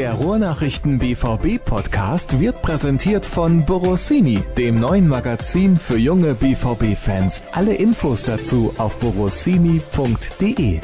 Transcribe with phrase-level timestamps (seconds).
[0.00, 7.42] Der Ruhrnachrichten BVB Podcast wird präsentiert von Borossini, dem neuen Magazin für junge BVB Fans.
[7.52, 10.80] Alle Infos dazu auf borossini.de.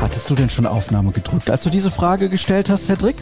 [0.00, 3.14] Hattest du denn schon Aufnahme gedrückt, als du diese Frage gestellt hast, Cedric?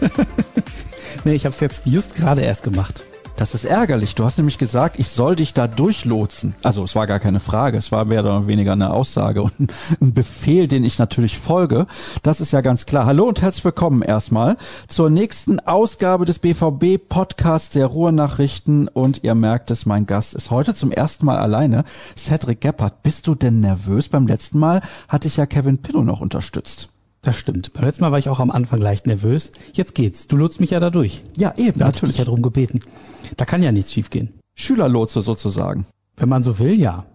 [1.24, 3.04] nee, ich habe es jetzt just gerade erst gemacht.
[3.36, 4.14] Das ist ärgerlich.
[4.14, 6.54] Du hast nämlich gesagt, ich soll dich da durchlotsen.
[6.62, 10.14] Also es war gar keine Frage, es war mehr oder weniger eine Aussage und ein
[10.14, 11.86] Befehl, den ich natürlich folge.
[12.22, 13.06] Das ist ja ganz klar.
[13.06, 18.86] Hallo und herzlich willkommen erstmal zur nächsten Ausgabe des BVB Podcasts der Ruhrnachrichten.
[18.86, 21.82] Und ihr merkt es, mein Gast ist heute zum ersten Mal alleine.
[22.16, 24.08] Cedric Gebhardt, bist du denn nervös?
[24.08, 26.93] Beim letzten Mal hatte ich ja Kevin Pinno noch unterstützt.
[27.24, 27.72] Das stimmt.
[27.72, 29.50] Beim letzten Mal war ich auch am Anfang leicht nervös.
[29.72, 30.28] Jetzt geht's.
[30.28, 31.22] Du lotst mich ja da durch.
[31.36, 32.16] Ja, eben, da natürlich.
[32.16, 32.80] Ich ja drum gebeten.
[33.38, 34.34] Da kann ja nichts schiefgehen.
[34.54, 35.86] Schülerlotse sozusagen.
[36.16, 37.06] Wenn man so will, ja.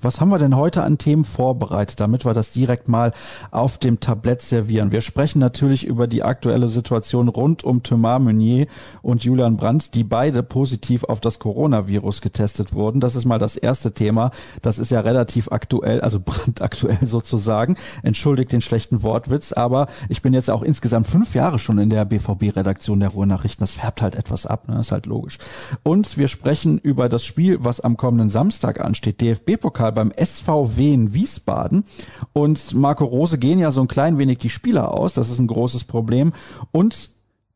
[0.00, 3.12] Was haben wir denn heute an Themen vorbereitet, damit wir das direkt mal
[3.50, 4.92] auf dem Tablett servieren?
[4.92, 8.68] Wir sprechen natürlich über die aktuelle Situation rund um Thomas Meunier
[9.02, 13.00] und Julian Brandt, die beide positiv auf das Coronavirus getestet wurden.
[13.00, 14.30] Das ist mal das erste Thema.
[14.62, 17.74] Das ist ja relativ aktuell, also brandaktuell sozusagen.
[18.04, 22.04] Entschuldigt den schlechten Wortwitz, aber ich bin jetzt auch insgesamt fünf Jahre schon in der
[22.04, 23.64] BVB-Redaktion der Ruhrnachrichten.
[23.64, 24.78] Das färbt halt etwas ab, ne?
[24.78, 25.38] ist halt logisch.
[25.82, 30.92] Und wir sprechen über das Spiel, was am kommenden Samstag ansteht, DFB-Pokal Pokal beim SVW
[30.92, 31.84] in Wiesbaden.
[32.32, 35.14] Und Marco Rose gehen ja so ein klein wenig die Spieler aus.
[35.14, 36.32] Das ist ein großes Problem.
[36.72, 37.10] Und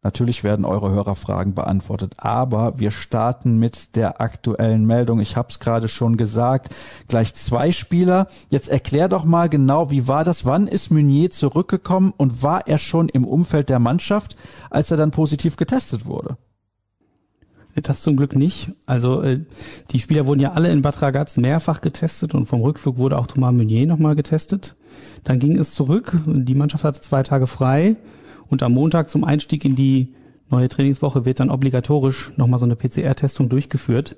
[0.04, 5.20] Natürlich werden eure Hörerfragen beantwortet, aber wir starten mit der aktuellen Meldung.
[5.20, 6.74] Ich habe es gerade schon gesagt,
[7.06, 8.26] gleich zwei Spieler.
[8.48, 10.44] Jetzt erklär doch mal genau, wie war das?
[10.44, 14.34] Wann ist Meunier zurückgekommen und war er schon im Umfeld der Mannschaft,
[14.70, 16.36] als er dann positiv getestet wurde?
[17.74, 18.70] Das zum Glück nicht.
[18.84, 19.40] Also äh,
[19.90, 23.26] die Spieler wurden ja alle in Bad Ragaz mehrfach getestet und vom Rückflug wurde auch
[23.26, 24.76] Thomas Meunier nochmal getestet.
[25.24, 26.14] Dann ging es zurück.
[26.26, 27.96] Die Mannschaft hatte zwei Tage frei
[28.48, 30.12] und am Montag zum Einstieg in die
[30.50, 34.16] neue Trainingswoche wird dann obligatorisch nochmal so eine PCR-Testung durchgeführt.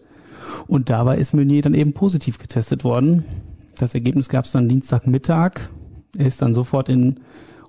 [0.67, 3.25] Und dabei ist Meunier dann eben positiv getestet worden.
[3.79, 5.69] Das Ergebnis gab es dann Dienstagmittag.
[6.17, 7.21] Er ist dann sofort in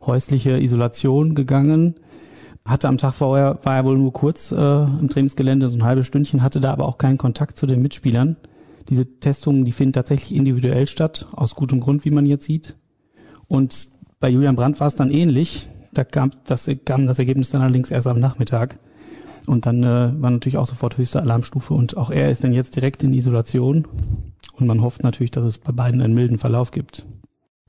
[0.02, 1.96] häusliche Isolation gegangen
[2.66, 6.08] hatte am Tag vorher, war er wohl nur kurz äh, im Trainingsgelände, so ein halbes
[6.08, 8.38] Stündchen, hatte da aber auch keinen Kontakt zu den Mitspielern.
[8.90, 12.76] Diese Testungen, die finden tatsächlich individuell statt, aus gutem Grund, wie man jetzt sieht.
[13.48, 13.90] Und
[14.20, 15.70] bei Julian Brandt war es dann ähnlich.
[15.94, 18.80] Da kam das, kam das Ergebnis dann allerdings erst am Nachmittag.
[19.46, 21.74] Und dann äh, war natürlich auch sofort höchste Alarmstufe.
[21.74, 23.88] Und auch er ist dann jetzt direkt in Isolation.
[24.54, 27.06] Und man hofft natürlich, dass es bei beiden einen milden Verlauf gibt.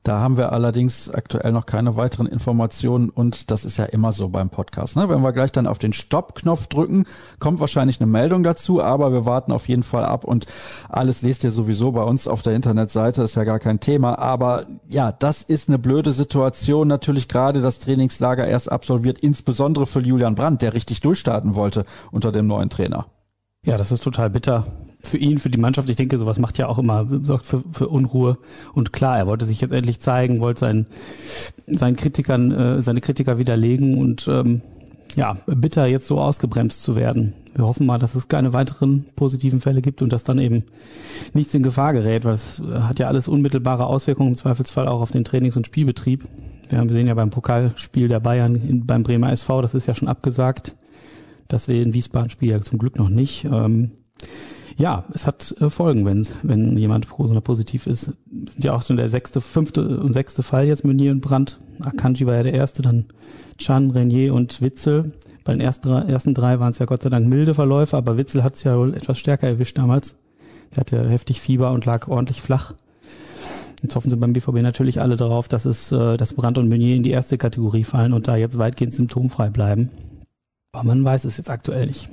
[0.06, 4.28] Da haben wir allerdings aktuell noch keine weiteren Informationen und das ist ja immer so
[4.28, 4.94] beim Podcast.
[4.94, 5.08] Ne?
[5.08, 7.06] Wenn wir gleich dann auf den Stopp-Knopf drücken,
[7.40, 10.46] kommt wahrscheinlich eine Meldung dazu, aber wir warten auf jeden Fall ab und
[10.88, 14.16] alles lest ihr sowieso bei uns auf der Internetseite, ist ja gar kein Thema.
[14.20, 16.86] Aber ja, das ist eine blöde Situation.
[16.86, 22.30] Natürlich gerade das Trainingslager erst absolviert, insbesondere für Julian Brandt, der richtig durchstarten wollte unter
[22.30, 23.06] dem neuen Trainer.
[23.64, 24.66] Ja, das ist total bitter
[25.06, 25.88] für ihn, für die Mannschaft.
[25.88, 28.38] Ich denke, sowas macht ja auch immer, sorgt für, für Unruhe.
[28.74, 30.86] Und klar, er wollte sich jetzt endlich zeigen, wollte seinen,
[31.66, 34.62] seinen Kritikern, äh, seine Kritiker widerlegen und ähm,
[35.14, 37.34] ja, bitter jetzt so ausgebremst zu werden.
[37.54, 40.64] Wir hoffen mal, dass es keine weiteren positiven Fälle gibt und dass dann eben
[41.32, 45.10] nichts in Gefahr gerät, weil es hat ja alles unmittelbare Auswirkungen, im Zweifelsfall auch auf
[45.10, 46.24] den Trainings- und Spielbetrieb.
[46.68, 49.94] Wir haben gesehen ja beim Pokalspiel der Bayern in, beim Bremer SV, das ist ja
[49.94, 50.76] schon abgesagt.
[51.48, 53.44] Das wir in Wiesbaden spielen ja zum Glück noch nicht.
[53.44, 53.92] Ähm,
[54.76, 58.16] ja, es hat äh, Folgen, wenn, wenn jemand positiv ist.
[58.30, 61.58] sind ja auch schon der sechste, fünfte und sechste Fall jetzt mit Nier und Brandt.
[61.80, 63.06] Akanji war ja der erste, dann
[63.58, 65.12] Chan, Renier und Witzel.
[65.44, 68.54] Bei den ersten drei, waren es ja Gott sei Dank milde Verläufe, aber Witzel hat
[68.54, 70.16] es ja wohl etwas stärker erwischt damals.
[70.72, 72.74] Der hatte heftig Fieber und lag ordentlich flach.
[73.82, 76.96] Jetzt hoffen sie beim BVB natürlich alle darauf, dass es, äh, dass Brandt und Meunier
[76.96, 79.90] in die erste Kategorie fallen und da jetzt weitgehend symptomfrei bleiben.
[80.72, 82.10] Aber man weiß es jetzt aktuell nicht.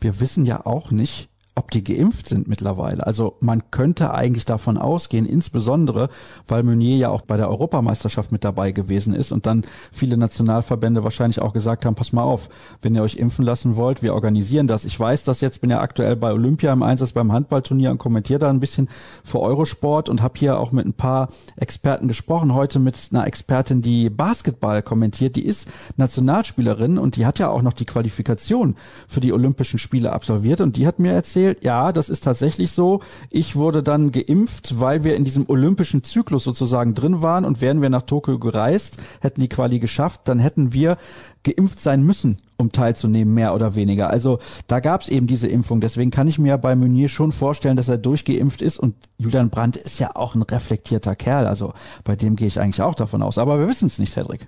[0.00, 3.06] Wir wissen ja auch nicht, ob die geimpft sind mittlerweile.
[3.06, 6.08] Also man könnte eigentlich davon ausgehen, insbesondere
[6.48, 11.04] weil Meunier ja auch bei der Europameisterschaft mit dabei gewesen ist und dann viele Nationalverbände
[11.04, 12.48] wahrscheinlich auch gesagt haben, pass mal auf,
[12.80, 14.86] wenn ihr euch impfen lassen wollt, wir organisieren das.
[14.86, 18.38] Ich weiß das jetzt, bin ja aktuell bei Olympia im Einsatz beim Handballturnier und kommentiere
[18.38, 18.88] da ein bisschen
[19.22, 22.54] für Eurosport und habe hier auch mit ein paar Experten gesprochen.
[22.54, 25.68] Heute mit einer Expertin, die Basketball kommentiert, die ist
[25.98, 30.76] Nationalspielerin und die hat ja auch noch die Qualifikation für die Olympischen Spiele absolviert und
[30.78, 33.00] die hat mir erzählt, erzählt, ja, das ist tatsächlich so.
[33.30, 37.82] Ich wurde dann geimpft, weil wir in diesem olympischen Zyklus sozusagen drin waren und wären
[37.82, 40.96] wir nach Tokio gereist, hätten die Quali geschafft, dann hätten wir
[41.42, 44.10] geimpft sein müssen, um teilzunehmen, mehr oder weniger.
[44.10, 45.80] Also da gab es eben diese Impfung.
[45.80, 48.78] Deswegen kann ich mir bei Meunier schon vorstellen, dass er durchgeimpft ist.
[48.78, 51.46] Und Julian Brandt ist ja auch ein reflektierter Kerl.
[51.46, 51.72] Also
[52.04, 53.38] bei dem gehe ich eigentlich auch davon aus.
[53.38, 54.46] Aber wir wissen es nicht, Cedric.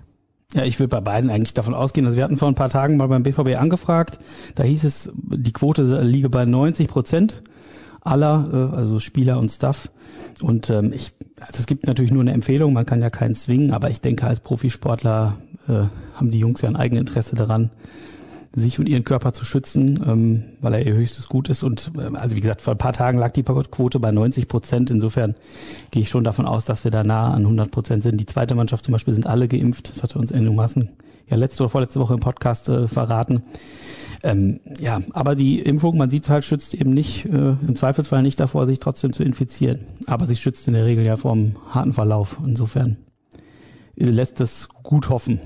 [0.53, 2.05] Ja, ich will bei beiden eigentlich davon ausgehen.
[2.05, 4.19] Also wir hatten vor ein paar Tagen mal beim BVB angefragt.
[4.53, 7.43] Da hieß es, die Quote liege bei 90 Prozent
[8.01, 9.89] aller, äh, also Spieler und Staff.
[10.41, 13.71] Und ähm, ich, also es gibt natürlich nur eine Empfehlung, man kann ja keinen zwingen,
[13.71, 15.37] aber ich denke, als Profisportler
[15.67, 17.71] äh, haben die Jungs ja ein eigenes Interesse daran,
[18.55, 21.63] sich und ihren Körper zu schützen, ähm, weil er ihr höchstes Gut ist.
[21.63, 24.89] Und ähm, also wie gesagt, vor ein paar Tagen lag die Quote bei 90 Prozent.
[24.89, 25.35] Insofern
[25.91, 28.17] gehe ich schon davon aus, dass wir da nah an 100 Prozent sind.
[28.17, 29.91] Die zweite Mannschaft zum Beispiel sind alle geimpft.
[29.91, 30.89] Das hatte uns Endo Massen
[31.29, 33.43] ja letzte oder vorletzte Woche im Podcast äh, verraten.
[34.23, 38.23] Ähm, ja, aber die Impfung, man sieht es halt, schützt eben nicht, äh, im Zweifelsfall
[38.23, 39.81] nicht davor, sich trotzdem zu infizieren.
[40.07, 42.37] Aber sie schützt in der Regel ja vor einem harten Verlauf.
[42.45, 42.97] Insofern
[43.95, 45.39] lässt es gut hoffen.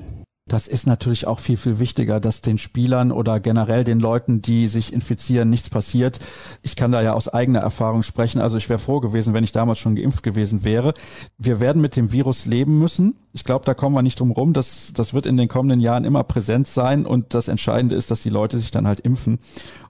[0.50, 4.68] Das ist natürlich auch viel, viel wichtiger, dass den Spielern oder generell den Leuten, die
[4.68, 6.20] sich infizieren, nichts passiert.
[6.64, 8.42] Ich kann da ja aus eigener Erfahrung sprechen.
[8.42, 10.96] Also ich wäre froh gewesen, wenn ich damals schon geimpft gewesen wäre.
[11.38, 13.16] Wir werden mit dem Virus leben müssen.
[13.32, 14.54] Ich glaube, da kommen wir nicht drum rum.
[14.54, 17.06] Das, das wird in den kommenden Jahren immer präsent sein.
[17.06, 19.38] Und das Entscheidende ist, dass die Leute sich dann halt impfen.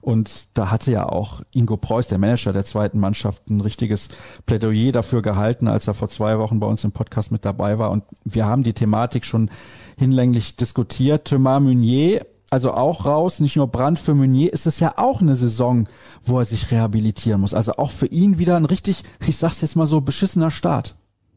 [0.02, 4.08] Und da hatte ja auch Ingo Preuß, der Manager der zweiten Mannschaft, ein richtiges
[4.44, 7.90] Plädoyer dafür gehalten, als er vor zwei Wochen bei uns im Podcast mit dabei war.
[7.90, 9.50] Und wir haben die Thematik schon
[10.00, 11.26] hinlänglich diskutiert.
[11.26, 15.36] Thomas Meunier, also auch raus, nicht nur Brand für Meunier, ist es ja auch eine
[15.36, 15.88] Saison,
[16.24, 17.54] wo er sich rehabilitieren muss.
[17.54, 20.96] Also auch für ihn wieder ein richtig, ich sag's jetzt mal so, beschissener Start.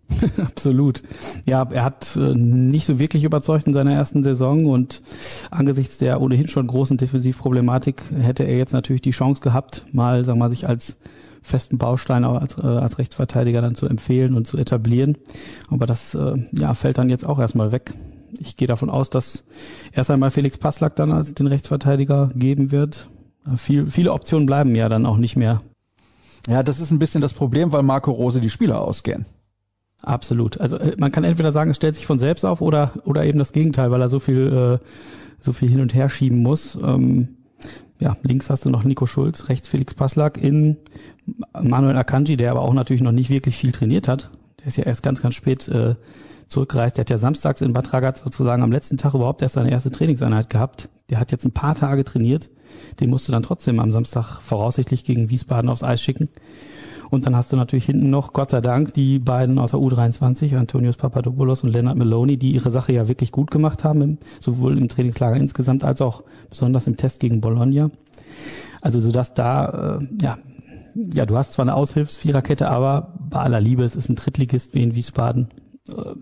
[0.38, 1.01] Absolut.
[1.45, 5.01] Ja, er hat äh, nicht so wirklich überzeugt in seiner ersten Saison und
[5.51, 10.39] angesichts der ohnehin schon großen Defensivproblematik hätte er jetzt natürlich die Chance gehabt, mal, sagen
[10.39, 10.98] wir mal, sich als
[11.42, 15.18] festen Baustein als, äh, als Rechtsverteidiger dann zu empfehlen und zu etablieren.
[15.69, 17.94] Aber das äh, ja, fällt dann jetzt auch erstmal weg
[18.40, 19.44] ich gehe davon aus, dass
[19.92, 23.10] erst einmal Felix Passlack dann als den Rechtsverteidiger geben wird.
[23.58, 25.62] Viel, viele Optionen bleiben ja dann auch nicht mehr.
[26.48, 29.26] Ja, das ist ein bisschen das Problem, weil Marco Rose die Spieler ausgehen.
[30.02, 30.60] Absolut.
[30.60, 33.40] Also äh, man kann entweder sagen, es stellt sich von selbst auf oder oder eben
[33.40, 34.86] das Gegenteil, weil er so viel äh,
[35.40, 36.76] so viel hin und her schieben muss.
[36.76, 37.30] Ähm,
[38.00, 40.78] ja, links hast du noch Nico Schulz, rechts Felix Passlack, in
[41.62, 44.30] Manuel Akanji, der aber auch natürlich noch nicht wirklich viel trainiert hat.
[44.60, 45.96] Der ist ja erst ganz, ganz spät äh,
[46.48, 46.98] zurückgereist.
[46.98, 49.92] Der hat ja samstags in Bad Ragaz sozusagen am letzten Tag überhaupt erst seine erste
[49.92, 50.90] Trainingseinheit gehabt.
[51.10, 52.50] Der hat jetzt ein paar Tage trainiert.
[53.00, 56.30] Den musst du dann trotzdem am Samstag voraussichtlich gegen Wiesbaden aufs Eis schicken.
[57.13, 60.57] Und dann hast du natürlich hinten noch, Gott sei Dank, die beiden aus der U23,
[60.57, 64.89] Antonius Papadopoulos und Leonard Maloney, die ihre Sache ja wirklich gut gemacht haben, sowohl im
[64.89, 67.92] Trainingslager insgesamt als auch besonders im Test gegen Bologna.
[68.81, 70.38] Also so dass da, äh, ja,
[71.13, 74.81] ja, du hast zwar eine Aushilfsviererkette, aber bei aller Liebe, es ist ein Drittligist wie
[74.81, 75.50] in Wiesbaden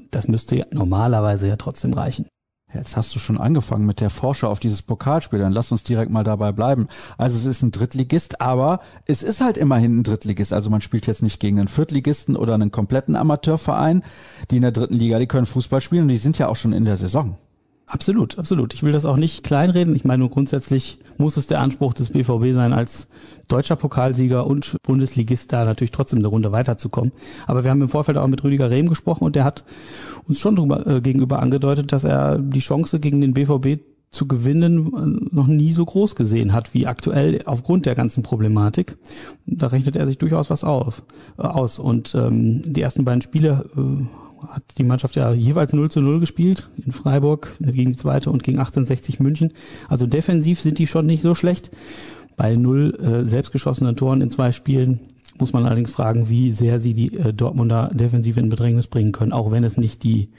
[0.09, 2.25] das müsste ja normalerweise ja trotzdem reichen.
[2.73, 6.09] Jetzt hast du schon angefangen mit der Vorschau auf dieses Pokalspiel, dann lass uns direkt
[6.09, 6.87] mal dabei bleiben.
[7.17, 10.53] Also es ist ein Drittligist, aber es ist halt immerhin ein Drittligist.
[10.53, 14.03] Also man spielt jetzt nicht gegen einen Viertligisten oder einen kompletten Amateurverein,
[14.49, 16.73] die in der dritten Liga, die können Fußball spielen und die sind ja auch schon
[16.73, 17.37] in der Saison.
[17.91, 18.73] Absolut, absolut.
[18.73, 19.97] Ich will das auch nicht kleinreden.
[19.97, 23.09] Ich meine, nur grundsätzlich muss es der Anspruch des BVB sein, als
[23.49, 27.11] deutscher Pokalsieger und Bundesligist da natürlich trotzdem eine Runde weiterzukommen.
[27.47, 29.65] Aber wir haben im Vorfeld auch mit Rüdiger Rehm gesprochen und der hat
[30.25, 34.93] uns schon drüber, äh, gegenüber angedeutet, dass er die Chance gegen den BVB zu gewinnen
[34.93, 38.95] äh, noch nie so groß gesehen hat wie aktuell aufgrund der ganzen Problematik.
[39.45, 41.03] Da rechnet er sich durchaus was auf,
[41.37, 41.77] äh, aus.
[41.77, 44.03] Und ähm, die ersten beiden Spiele äh,
[44.47, 48.43] hat die Mannschaft ja jeweils 0 zu 0 gespielt, in Freiburg gegen die zweite und
[48.43, 49.53] gegen 1860 München.
[49.87, 51.71] Also defensiv sind die schon nicht so schlecht.
[52.37, 54.99] Bei null äh, selbstgeschossenen Toren in zwei Spielen
[55.37, 59.33] muss man allerdings fragen, wie sehr sie die äh, Dortmunder Defensive in Bedrängnis bringen können,
[59.33, 60.29] auch wenn es nicht die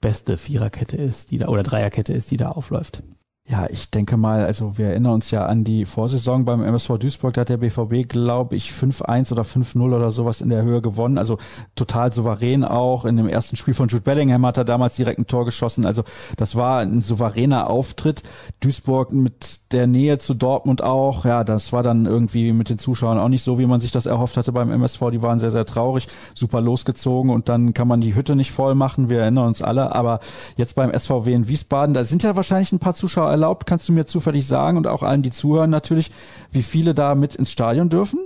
[0.00, 3.02] beste Viererkette ist, die da oder Dreierkette ist, die da aufläuft.
[3.48, 7.34] Ja, ich denke mal, also wir erinnern uns ja an die Vorsaison beim MSV Duisburg,
[7.34, 11.18] da hat der BVB, glaube ich, 5-1 oder 5-0 oder sowas in der Höhe gewonnen.
[11.18, 11.38] Also
[11.74, 13.04] total souverän auch.
[13.04, 15.84] In dem ersten Spiel von Jude Bellingham hat er damals direkt ein Tor geschossen.
[15.84, 16.04] Also
[16.36, 18.22] das war ein souveräner Auftritt.
[18.60, 21.24] Duisburg mit der Nähe zu Dortmund auch.
[21.24, 24.06] Ja, das war dann irgendwie mit den Zuschauern auch nicht so, wie man sich das
[24.06, 25.10] erhofft hatte beim MSV.
[25.10, 28.76] Die waren sehr, sehr traurig, super losgezogen und dann kann man die Hütte nicht voll
[28.76, 29.10] machen.
[29.10, 29.92] Wir erinnern uns alle.
[29.96, 30.20] Aber
[30.56, 33.66] jetzt beim SVW in Wiesbaden, da sind ja wahrscheinlich ein paar Zuschauer erlaubt.
[33.66, 36.12] Kannst du mir zufällig sagen und auch allen, die zuhören natürlich,
[36.52, 38.20] wie viele da mit ins Stadion dürfen?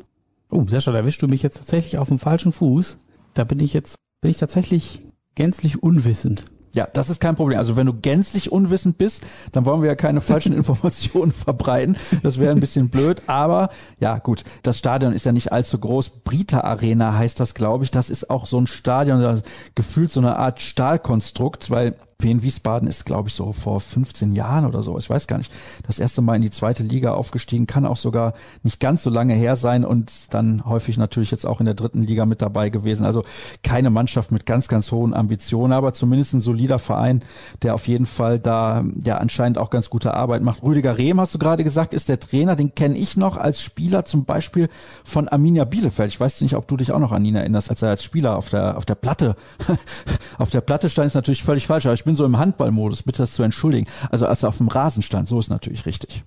[0.50, 2.98] Oh, Sascha, da erwischst du mich jetzt tatsächlich auf dem falschen Fuß.
[3.34, 5.02] Da bin ich jetzt, bin ich tatsächlich
[5.34, 6.44] gänzlich unwissend.
[6.76, 7.58] Ja, das ist kein Problem.
[7.58, 9.22] Also wenn du gänzlich unwissend bist,
[9.52, 11.96] dann wollen wir ja keine falschen Informationen verbreiten.
[12.22, 13.22] Das wäre ein bisschen blöd.
[13.28, 16.10] Aber ja, gut, das Stadion ist ja nicht allzu groß.
[16.22, 17.90] Brita Arena heißt das, glaube ich.
[17.90, 19.42] Das ist auch so ein Stadion, das
[19.74, 24.64] gefühlt so eine Art Stahlkonstrukt, weil Wien Wiesbaden ist, glaube ich, so vor 15 Jahren
[24.64, 25.52] oder so, ich weiß gar nicht,
[25.86, 28.32] das erste Mal in die zweite Liga aufgestiegen, kann auch sogar
[28.62, 32.02] nicht ganz so lange her sein und dann häufig natürlich jetzt auch in der dritten
[32.02, 33.04] Liga mit dabei gewesen.
[33.04, 33.24] Also
[33.62, 37.22] keine Mannschaft mit ganz, ganz hohen Ambitionen, aber zumindest ein solider Verein,
[37.62, 40.62] der auf jeden Fall da ja anscheinend auch ganz gute Arbeit macht.
[40.62, 44.06] Rüdiger Rehm, hast du gerade gesagt, ist der Trainer, den kenne ich noch als Spieler
[44.06, 44.70] zum Beispiel
[45.04, 46.10] von Arminia Bielefeld.
[46.10, 48.38] Ich weiß nicht, ob du dich auch noch an ihn erinnerst, als er als Spieler
[48.38, 49.36] auf der, auf der Platte,
[50.38, 53.18] auf der Platte stand, ist natürlich völlig falsch, aber ich bin so im Handballmodus, bitte
[53.18, 53.86] das zu entschuldigen.
[54.10, 56.24] Also als er auf dem Rasen stand, so ist natürlich richtig.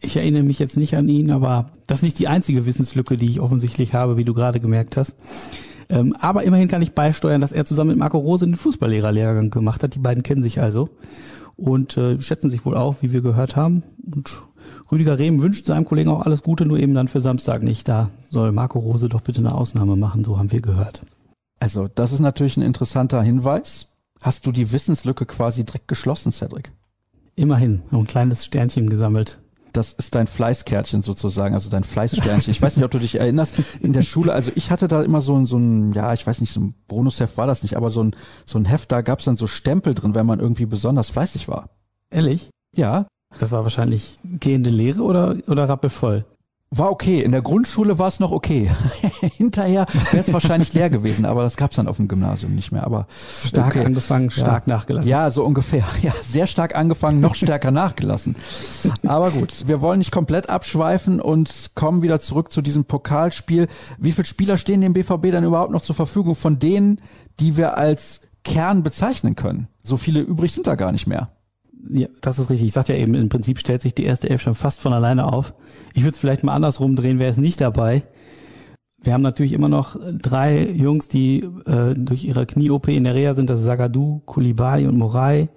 [0.00, 3.26] Ich erinnere mich jetzt nicht an ihn, aber das ist nicht die einzige Wissenslücke, die
[3.26, 5.16] ich offensichtlich habe, wie du gerade gemerkt hast.
[5.88, 9.82] Ähm, aber immerhin kann ich beisteuern, dass er zusammen mit Marco Rose den Fußballlehrerlehrgang gemacht
[9.82, 9.94] hat.
[9.94, 10.88] Die beiden kennen sich also
[11.56, 13.82] und äh, schätzen sich wohl auch, wie wir gehört haben.
[14.14, 14.42] Und
[14.90, 17.88] Rüdiger Rehm wünscht seinem Kollegen auch alles Gute, nur eben dann für Samstag nicht.
[17.88, 21.02] Da soll Marco Rose doch bitte eine Ausnahme machen, so haben wir gehört.
[21.60, 23.91] Also, das ist natürlich ein interessanter Hinweis.
[24.22, 26.72] Hast du die Wissenslücke quasi direkt geschlossen, Cedric?
[27.34, 29.40] Immerhin, ein kleines Sternchen gesammelt.
[29.72, 32.52] Das ist dein Fleißkärtchen sozusagen, also dein Fleißsternchen.
[32.52, 35.20] Ich weiß nicht, ob du dich erinnerst, in der Schule, also ich hatte da immer
[35.20, 37.90] so ein, so ein, ja, ich weiß nicht, so ein Bonusheft war das nicht, aber
[37.90, 38.14] so ein,
[38.44, 41.70] so ein Heft, da gab's dann so Stempel drin, wenn man irgendwie besonders fleißig war.
[42.10, 42.50] Ehrlich?
[42.76, 43.06] Ja.
[43.40, 46.26] Das war wahrscheinlich gehende Lehre oder, oder rappelvoll?
[46.74, 47.20] War okay.
[47.20, 48.70] In der Grundschule war es noch okay.
[49.36, 52.84] Hinterher wäre es wahrscheinlich leer gewesen, aber das gab's dann auf dem Gymnasium nicht mehr.
[52.84, 53.06] Aber
[53.46, 53.84] stark okay.
[53.84, 54.74] angefangen, stark ja.
[54.74, 55.08] nachgelassen.
[55.10, 55.84] Ja, so ungefähr.
[56.02, 58.34] Ja, sehr stark angefangen, noch stärker nachgelassen.
[59.06, 63.68] Aber gut, wir wollen nicht komplett abschweifen und kommen wieder zurück zu diesem Pokalspiel.
[63.98, 66.96] Wie viele Spieler stehen dem BVB dann überhaupt noch zur Verfügung von denen,
[67.38, 69.68] die wir als Kern bezeichnen können?
[69.82, 71.28] So viele übrig sind da gar nicht mehr.
[71.90, 72.68] Ja, das ist richtig.
[72.68, 75.32] Ich sagte ja eben, im Prinzip stellt sich die erste Elf schon fast von alleine
[75.32, 75.54] auf.
[75.94, 78.04] Ich würde es vielleicht mal andersrum drehen, wer ist nicht dabei.
[79.02, 83.34] Wir haben natürlich immer noch drei Jungs, die äh, durch ihre Knie-OP in der Reha
[83.34, 83.50] sind.
[83.50, 85.48] Das ist Sagadu, Kulibali und Morai.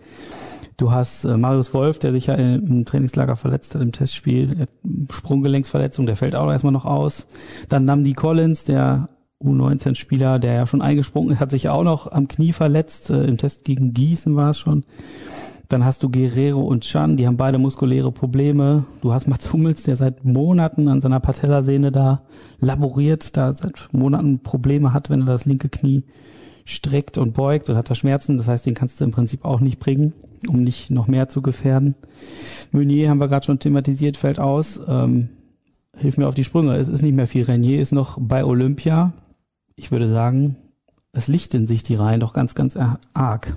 [0.78, 4.66] Du hast äh, Marius Wolf, der sich ja im Trainingslager verletzt hat im Testspiel.
[5.12, 7.28] Sprunggelenksverletzung, der fällt auch erstmal noch aus.
[7.70, 9.10] Dann Namdi Collins, der
[9.44, 13.12] U19-Spieler, der ja schon eingesprungen ist, hat sich auch noch am Knie verletzt.
[13.12, 14.86] Äh, Im Test gegen Gießen war es schon.
[15.68, 18.86] Dann hast du Guerrero und Chan, die haben beide muskuläre Probleme.
[19.02, 22.22] Du hast Mats Hummels, der seit Monaten an seiner Patellasehne da
[22.60, 26.04] laboriert, da seit Monaten Probleme hat, wenn er das linke Knie
[26.66, 28.38] streckt und beugt und hat da Schmerzen.
[28.38, 30.14] Das heißt, den kannst du im Prinzip auch nicht bringen,
[30.48, 31.96] um nicht noch mehr zu gefährden.
[32.72, 34.80] Meunier haben wir gerade schon thematisiert, fällt aus.
[34.88, 35.30] Ähm,
[35.98, 36.76] hilf mir auf die Sprünge.
[36.76, 37.44] Es ist nicht mehr viel.
[37.44, 39.14] Renier ist noch bei Olympia.
[39.76, 40.58] Ich würde sagen,
[41.12, 42.78] es lichten sich die Reihen doch ganz, ganz
[43.14, 43.56] arg.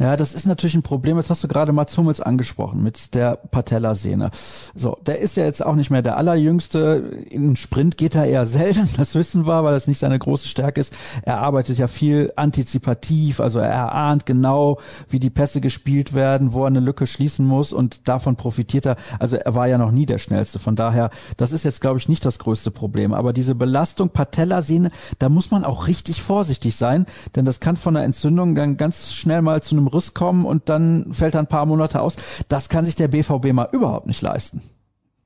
[0.00, 1.18] Ja, das ist natürlich ein Problem.
[1.18, 4.30] Jetzt hast du gerade Mats Hummels angesprochen mit der Patellasehne.
[4.74, 7.26] So, der ist ja jetzt auch nicht mehr der allerjüngste.
[7.28, 10.80] In Sprint geht er eher selten, das wissen wir, weil das nicht seine große Stärke
[10.80, 10.94] ist.
[11.20, 14.78] Er arbeitet ja viel antizipativ, also er erahnt genau,
[15.10, 18.96] wie die Pässe gespielt werden, wo er eine Lücke schließen muss und davon profitiert er.
[19.18, 20.58] Also er war ja noch nie der schnellste.
[20.58, 23.12] Von daher, das ist jetzt glaube ich nicht das größte Problem.
[23.12, 27.04] Aber diese Belastung Patellasehne, da muss man auch richtig vorsichtig sein,
[27.36, 30.68] denn das kann von einer Entzündung dann ganz schnell mal zu einem Riss kommen und
[30.68, 32.16] dann fällt er ein paar Monate aus.
[32.48, 34.62] Das kann sich der BVB mal überhaupt nicht leisten.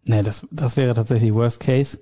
[0.05, 1.99] Nee, das, das wäre tatsächlich Worst Case.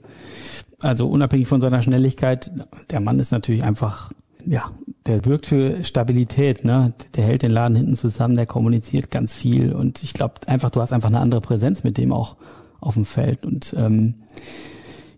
[0.81, 2.51] Also unabhängig von seiner Schnelligkeit,
[2.91, 4.11] der Mann ist natürlich einfach,
[4.45, 4.73] ja,
[5.07, 6.93] der wirkt für Stabilität, ne?
[7.15, 10.81] Der hält den Laden hinten zusammen, der kommuniziert ganz viel und ich glaube einfach, du
[10.81, 12.37] hast einfach eine andere Präsenz mit dem auch
[12.81, 14.15] auf dem Feld und ähm,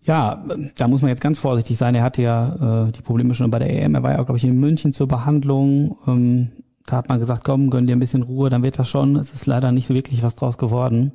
[0.07, 0.45] ja,
[0.77, 1.95] da muss man jetzt ganz vorsichtig sein.
[1.95, 3.95] Er hatte ja äh, die Probleme schon bei der EM.
[3.95, 5.97] Er war ja, glaube ich, in München zur Behandlung.
[6.07, 6.53] Ähm,
[6.87, 9.17] da hat man gesagt, komm, gönn dir ein bisschen Ruhe, dann wird das schon.
[9.17, 11.13] Es ist leider nicht wirklich was draus geworden.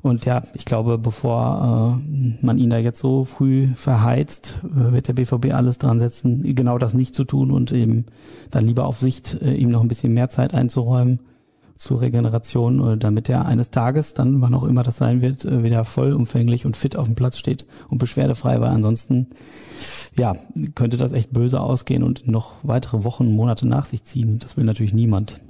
[0.00, 5.06] Und ja, ich glaube, bevor äh, man ihn da jetzt so früh verheizt, äh, wird
[5.06, 8.06] der BVB alles dran setzen, genau das nicht zu tun und eben
[8.50, 11.20] dann lieber auf Sicht äh, ihm noch ein bisschen mehr Zeit einzuräumen
[11.82, 15.64] zur Regeneration, äh, damit er eines Tages, dann wann auch immer das sein wird, äh,
[15.64, 19.30] wieder vollumfänglich und fit auf dem Platz steht und beschwerdefrei, weil ansonsten
[20.16, 20.36] ja,
[20.76, 24.38] könnte das echt böse ausgehen und noch weitere Wochen, Monate nach sich ziehen.
[24.38, 25.40] Das will natürlich niemand.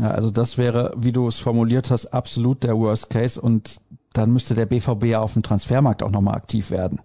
[0.00, 3.80] Ja, also das wäre, wie du es formuliert hast, absolut der Worst Case und
[4.14, 7.00] dann müsste der BVB ja auf dem Transfermarkt auch nochmal aktiv werden.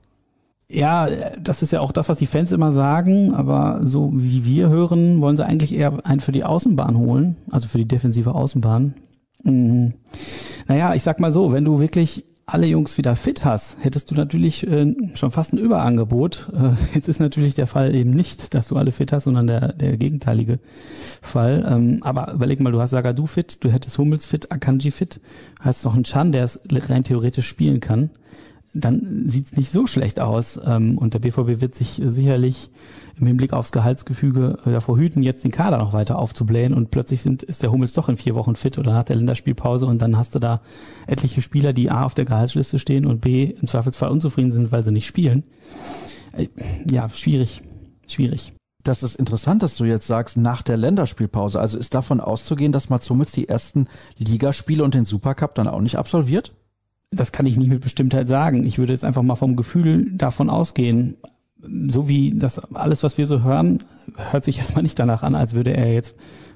[0.70, 1.08] Ja,
[1.40, 5.22] das ist ja auch das, was die Fans immer sagen, aber so wie wir hören,
[5.22, 8.94] wollen sie eigentlich eher einen für die Außenbahn holen, also für die defensive Außenbahn.
[9.44, 9.94] Mhm.
[10.68, 14.16] Naja, ich sag mal so, wenn du wirklich alle Jungs wieder fit hast, hättest du
[14.16, 16.50] natürlich äh, schon fast ein Überangebot.
[16.54, 19.74] Äh, jetzt ist natürlich der Fall eben nicht, dass du alle fit hast, sondern der,
[19.74, 20.60] der gegenteilige
[21.22, 21.66] Fall.
[21.70, 25.20] Ähm, aber überleg mal, du hast Sagadu fit, du hättest Hummels fit, Akanji fit,
[25.60, 28.12] hast noch einen Chan, der es rein theoretisch spielen kann.
[28.80, 30.60] Dann sieht's nicht so schlecht aus.
[30.66, 32.70] Ähm, und der BVB wird sich sicherlich
[33.20, 37.22] im Hinblick aufs Gehaltsgefüge äh, davor hüten, jetzt den Kader noch weiter aufzublähen und plötzlich
[37.22, 40.18] sind, ist der Hummels doch in vier Wochen fit oder hat der Länderspielpause und dann
[40.18, 40.62] hast du da
[41.08, 44.84] etliche Spieler, die A auf der Gehaltsliste stehen und B im Zweifelsfall unzufrieden sind, weil
[44.84, 45.44] sie nicht spielen.
[46.34, 46.48] Äh,
[46.90, 47.62] ja, schwierig,
[48.08, 48.54] schwierig.
[48.84, 51.60] Das ist interessant, dass du jetzt sagst, nach der Länderspielpause.
[51.60, 55.82] Also ist davon auszugehen, dass Mats Hummels die ersten Ligaspiele und den Supercup dann auch
[55.82, 56.54] nicht absolviert?
[57.12, 58.66] Das kann ich nicht mit Bestimmtheit sagen.
[58.66, 61.18] Ich würde jetzt einfach mal vom Gefühl davon ausgehen.
[61.62, 63.84] So wie das alles, was wir so hören,
[64.32, 66.16] hört sich erstmal nicht danach an, als würde er jetzt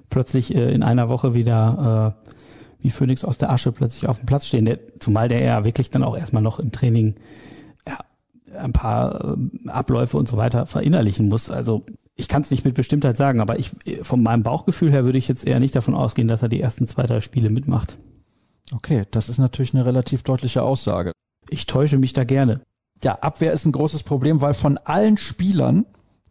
[0.10, 2.31] plötzlich äh, in einer Woche wieder äh,
[2.81, 4.65] wie Phoenix aus der Asche plötzlich auf dem Platz stehen.
[4.65, 7.15] Der, zumal der ja wirklich dann auch erstmal noch im Training
[7.88, 7.98] ja,
[8.60, 11.50] ein paar äh, Abläufe und so weiter verinnerlichen muss.
[11.50, 13.72] Also ich kann es nicht mit Bestimmtheit sagen, aber ich
[14.03, 16.86] von meinem Bauchgefühl her würde ich jetzt eher nicht davon ausgehen, dass er die ersten
[16.86, 17.98] zwei, drei Spiele mitmacht.
[18.73, 21.11] Okay, das ist natürlich eine relativ deutliche Aussage.
[21.49, 22.61] Ich täusche mich da gerne.
[23.03, 25.85] Ja, Abwehr ist ein großes Problem, weil von allen Spielern,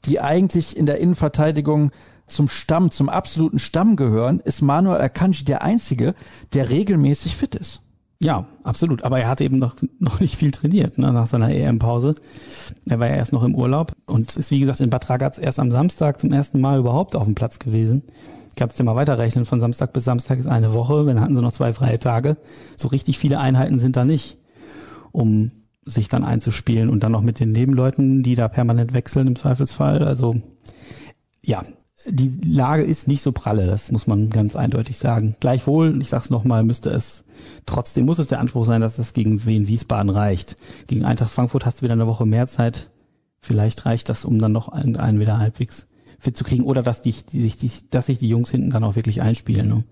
[0.04, 1.90] die eigentlich in der Innenverteidigung
[2.26, 6.14] zum Stamm, zum absoluten Stamm gehören, ist Manuel Akanji der einzige,
[6.54, 7.82] der regelmäßig fit ist.
[8.23, 9.02] Ja, absolut.
[9.02, 12.14] Aber er hat eben noch, noch nicht viel trainiert ne, nach seiner EM-Pause.
[12.87, 15.59] Er war ja erst noch im Urlaub und ist, wie gesagt, in Bad Ragaz erst
[15.59, 18.02] am Samstag zum ersten Mal überhaupt auf dem Platz gewesen.
[18.50, 19.47] Ich kann es dir mal weiterrechnen.
[19.47, 21.04] Von Samstag bis Samstag ist eine Woche.
[21.07, 22.37] Dann hatten sie noch zwei freie Tage.
[22.76, 24.37] So richtig viele Einheiten sind da nicht,
[25.12, 25.52] um
[25.85, 30.04] sich dann einzuspielen und dann noch mit den Nebenleuten, die da permanent wechseln im Zweifelsfall.
[30.04, 30.35] Also
[31.45, 31.64] ja,
[32.07, 35.37] die Lage ist nicht so pralle, das muss man ganz eindeutig sagen.
[35.40, 37.25] Gleichwohl, ich sag's nochmal, müsste es
[37.66, 40.57] trotzdem muss es der Anspruch sein, dass das gegen Wien Wiesbaden reicht.
[40.87, 42.90] Gegen Eintracht Frankfurt hast du wieder eine Woche mehr Zeit.
[43.40, 45.87] Vielleicht reicht das, um dann noch einen wieder halbwegs
[46.21, 48.85] fit zu kriegen oder dass die, die sich die, dass sich die Jungs hinten dann
[48.85, 49.69] auch wirklich einspielen.
[49.69, 49.85] Ne?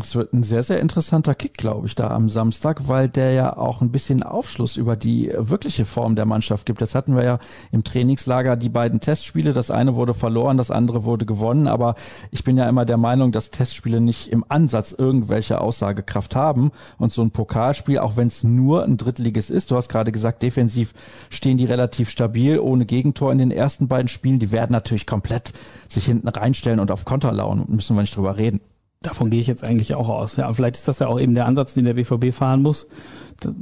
[0.00, 3.56] Es wird ein sehr, sehr interessanter Kick, glaube ich, da am Samstag, weil der ja
[3.56, 6.80] auch ein bisschen Aufschluss über die wirkliche Form der Mannschaft gibt.
[6.80, 7.38] Jetzt hatten wir ja
[7.72, 9.52] im Trainingslager die beiden Testspiele.
[9.52, 11.66] Das eine wurde verloren, das andere wurde gewonnen.
[11.66, 11.96] Aber
[12.30, 16.70] ich bin ja immer der Meinung, dass Testspiele nicht im Ansatz irgendwelche Aussagekraft haben.
[16.98, 20.42] Und so ein Pokalspiel, auch wenn es nur ein Drittliges ist, du hast gerade gesagt,
[20.42, 20.94] defensiv
[21.28, 24.38] stehen die relativ stabil, ohne Gegentor in den ersten beiden Spielen.
[24.38, 25.52] Die werden natürlich komplett
[25.88, 27.64] sich hinten reinstellen und auf Konter lauern.
[27.68, 28.60] Müssen wir nicht drüber reden.
[29.02, 30.36] Davon gehe ich jetzt eigentlich auch aus.
[30.36, 32.86] Ja, vielleicht ist das ja auch eben der Ansatz, den der BVB fahren muss,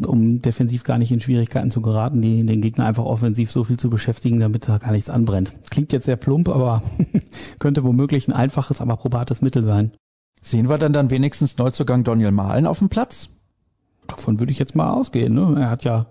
[0.06, 3.78] um defensiv gar nicht in Schwierigkeiten zu geraten, die, den Gegner einfach offensiv so viel
[3.78, 5.54] zu beschäftigen, damit da gar nichts anbrennt.
[5.70, 6.82] Klingt jetzt sehr plump, aber
[7.58, 9.92] könnte womöglich ein einfaches, aber probates Mittel sein.
[10.42, 13.30] Sehen wir dann dann wenigstens Neuzugang Daniel Mahlen auf dem Platz?
[14.06, 15.34] Davon würde ich jetzt mal ausgehen.
[15.34, 15.56] Ne?
[15.60, 16.06] Er hat ja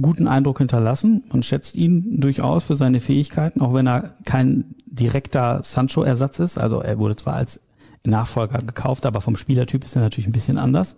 [0.00, 1.24] guten Eindruck hinterlassen.
[1.32, 6.58] Man schätzt ihn durchaus für seine Fähigkeiten, auch wenn er kein direkter Sancho-Ersatz ist.
[6.58, 7.60] Also er wurde zwar als
[8.04, 10.96] Nachfolger gekauft, aber vom Spielertyp ist er natürlich ein bisschen anders.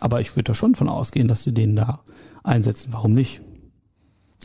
[0.00, 2.00] Aber ich würde da schon von ausgehen, dass sie den da
[2.42, 2.92] einsetzen.
[2.92, 3.42] Warum nicht?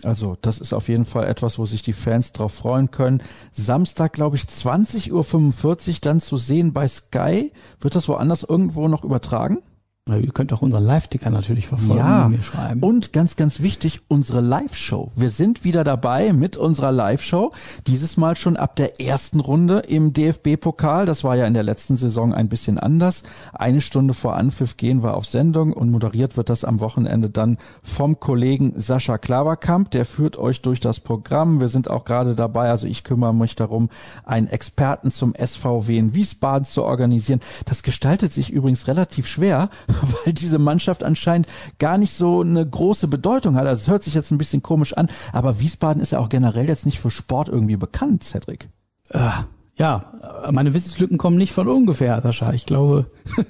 [0.04, 3.24] Also das ist auf jeden Fall etwas, wo sich die Fans drauf freuen können.
[3.52, 7.52] Samstag, glaube ich, 20.45 Uhr dann zu sehen bei Sky.
[7.80, 9.60] Wird das woanders irgendwo noch übertragen?
[10.08, 12.84] Ihr könnt auch unseren Live-Ticker natürlich verfolgen ja, mir schreiben.
[12.84, 15.12] Und ganz, ganz wichtig, unsere Live-Show.
[15.16, 17.50] Wir sind wieder dabei mit unserer Live-Show.
[17.88, 21.08] Dieses Mal schon ab der ersten Runde im DFB-Pokal.
[21.08, 23.24] Das war ja in der letzten Saison ein bisschen anders.
[23.52, 27.58] Eine Stunde vor Anpfiff gehen wir auf Sendung und moderiert wird das am Wochenende dann
[27.82, 29.90] vom Kollegen Sascha Klaverkamp.
[29.90, 31.62] Der führt euch durch das Programm.
[31.62, 33.90] Wir sind auch gerade dabei, also ich kümmere mich darum,
[34.24, 37.40] einen Experten zum SVW in Wiesbaden zu organisieren.
[37.66, 39.72] Das gestaltet sich übrigens relativ schwer
[40.26, 41.48] weil diese Mannschaft anscheinend
[41.80, 43.68] gar nicht so eine große Bedeutung hat.
[43.68, 46.68] Also es hört sich jetzt ein bisschen komisch an, aber Wiesbaden ist ja auch generell
[46.68, 48.70] jetzt nicht für Sport irgendwie bekannt, Cedric.
[49.10, 49.30] Äh,
[49.78, 50.06] ja,
[50.52, 52.54] meine Wissenslücken kommen nicht von ungefähr, Sascha.
[52.54, 53.12] Ich glaube,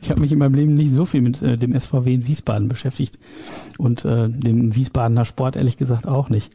[0.00, 2.68] ich habe mich in meinem Leben nicht so viel mit äh, dem SVW in Wiesbaden
[2.68, 3.18] beschäftigt
[3.78, 6.52] und äh, dem Wiesbadener Sport ehrlich gesagt auch nicht.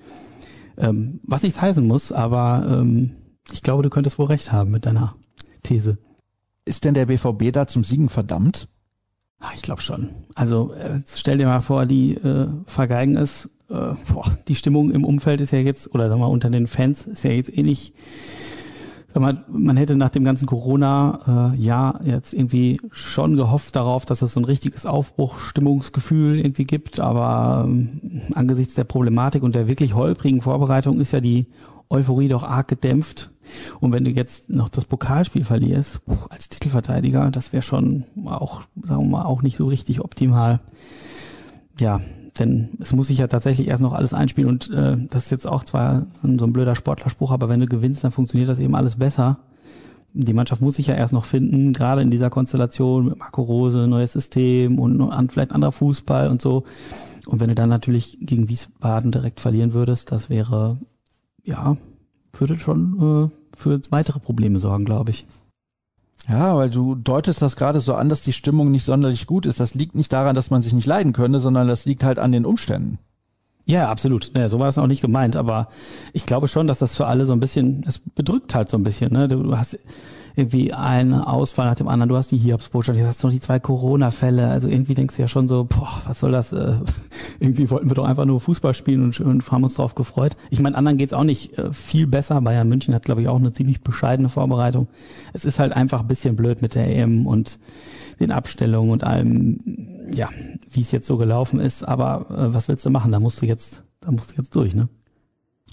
[0.78, 3.12] Ähm, was nichts heißen muss, aber ähm,
[3.52, 5.16] ich glaube, du könntest wohl recht haben mit deiner
[5.62, 5.98] These.
[6.66, 8.68] Ist denn der BVB da zum Siegen verdammt?
[9.44, 10.10] Ah, ich glaube schon.
[10.36, 13.50] Also äh, stell dir mal vor, die äh, vergeigen es.
[13.70, 17.06] Äh, boah, die Stimmung im Umfeld ist ja jetzt, oder sag mal, unter den Fans
[17.06, 17.94] ist ja jetzt eh nicht.
[19.14, 24.22] Sag mal, man hätte nach dem ganzen Corona-Jahr äh, jetzt irgendwie schon gehofft darauf, dass
[24.22, 27.02] es so ein richtiges Aufbruchstimmungsgefühl irgendwie gibt.
[27.02, 31.48] Aber ähm, angesichts der Problematik und der wirklich holprigen Vorbereitung ist ja die
[31.90, 33.33] Euphorie doch arg gedämpft.
[33.80, 39.04] Und wenn du jetzt noch das Pokalspiel verlierst, als Titelverteidiger, das wäre schon auch, sagen
[39.04, 40.60] wir mal, auch nicht so richtig optimal.
[41.80, 42.02] Ja,
[42.40, 45.48] denn es muss sich ja tatsächlich erst noch alles einspielen und äh, das ist jetzt
[45.48, 48.96] auch zwar so ein blöder Sportlerspruch, aber wenn du gewinnst, dann funktioniert das eben alles
[48.96, 49.40] besser.
[50.16, 53.88] Die Mannschaft muss sich ja erst noch finden, gerade in dieser Konstellation mit Marco Rose,
[53.88, 56.66] neues System und vielleicht anderer Fußball und so.
[57.26, 60.78] Und wenn du dann natürlich gegen Wiesbaden direkt verlieren würdest, das wäre,
[61.44, 61.78] ja,
[62.40, 65.26] würde schon äh, für weitere Probleme sorgen, glaube ich.
[66.28, 69.60] Ja, weil du deutest das gerade so an, dass die Stimmung nicht sonderlich gut ist.
[69.60, 72.32] Das liegt nicht daran, dass man sich nicht leiden könnte, sondern das liegt halt an
[72.32, 72.98] den Umständen.
[73.66, 74.32] Ja, absolut.
[74.36, 75.70] Ja, so war es auch nicht gemeint, aber
[76.12, 78.84] ich glaube schon, dass das für alle so ein bisschen, es bedrückt halt so ein
[78.84, 79.14] bisschen.
[79.14, 79.28] Ne?
[79.28, 79.78] Du hast
[80.36, 83.40] irgendwie einen Ausfall nach dem anderen, du hast die Hiobsbotschaft, jetzt hast du noch die
[83.40, 86.74] zwei Corona-Fälle, also irgendwie denkst du ja schon so, boah, was soll das, äh,
[87.40, 90.36] irgendwie wollten wir doch einfach nur Fußball spielen und, und haben uns darauf gefreut.
[90.50, 93.38] Ich meine, anderen geht's auch nicht äh, viel besser, Bayern München hat, glaube ich, auch
[93.38, 94.88] eine ziemlich bescheidene Vorbereitung.
[95.34, 97.60] Es ist halt einfach ein bisschen blöd mit der EM und
[98.20, 99.60] den Abstellungen und allem,
[100.12, 100.30] ja,
[100.72, 103.46] wie es jetzt so gelaufen ist, aber äh, was willst du machen, da musst du
[103.46, 104.90] jetzt, da musst du jetzt durch, ne?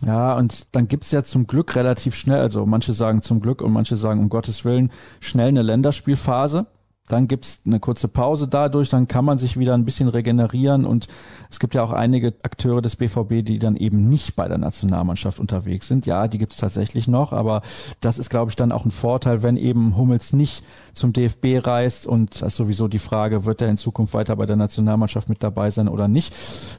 [0.05, 3.73] Ja, und dann gibt's ja zum Glück relativ schnell, also manche sagen zum Glück und
[3.73, 6.67] manche sagen um Gottes Willen, schnell eine Länderspielphase.
[7.11, 11.09] Dann gibt's eine kurze Pause dadurch, dann kann man sich wieder ein bisschen regenerieren und
[11.51, 15.41] es gibt ja auch einige Akteure des BVB, die dann eben nicht bei der Nationalmannschaft
[15.41, 16.07] unterwegs sind.
[16.07, 17.63] Ja, die gibt's tatsächlich noch, aber
[18.01, 20.63] das ist, glaube ich, dann auch ein Vorteil, wenn eben Hummels nicht
[20.95, 24.47] zum DFB reist und das ist sowieso die Frage, wird er in Zukunft weiter bei
[24.47, 26.35] der Nationalmannschaft mit dabei sein oder nicht.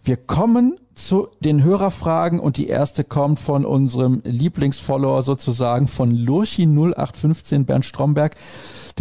[0.06, 6.64] Wir kommen zu den Hörerfragen und die erste kommt von unserem Lieblingsfollower sozusagen von Lurchi
[6.64, 8.36] 0815 Bernd Stromberg.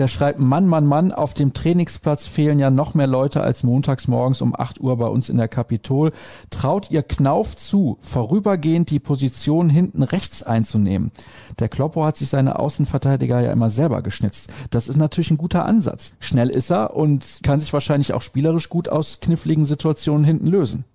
[0.00, 4.08] Der schreibt, Mann, Mann, Mann, auf dem Trainingsplatz fehlen ja noch mehr Leute als montags
[4.08, 6.12] morgens um 8 Uhr bei uns in der Kapitol.
[6.48, 11.12] Traut ihr Knauf zu, vorübergehend die Position hinten rechts einzunehmen?
[11.58, 14.48] Der Kloppo hat sich seine Außenverteidiger ja immer selber geschnitzt.
[14.70, 16.14] Das ist natürlich ein guter Ansatz.
[16.18, 20.86] Schnell ist er und kann sich wahrscheinlich auch spielerisch gut aus kniffligen Situationen hinten lösen.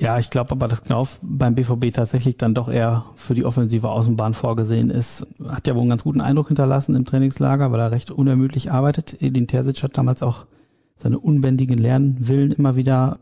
[0.00, 3.90] Ja, ich glaube aber, dass Knauf beim BVB tatsächlich dann doch eher für die offensive
[3.90, 5.26] Außenbahn vorgesehen ist.
[5.44, 9.20] Hat ja wohl einen ganz guten Eindruck hinterlassen im Trainingslager, weil er recht unermüdlich arbeitet.
[9.20, 10.46] Edin Terzic hat damals auch
[10.94, 13.18] seine unbändigen Lernwillen immer wieder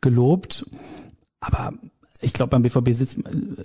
[0.00, 0.64] gelobt.
[1.40, 1.74] Aber
[2.22, 3.18] ich glaube, beim BVB sitzt,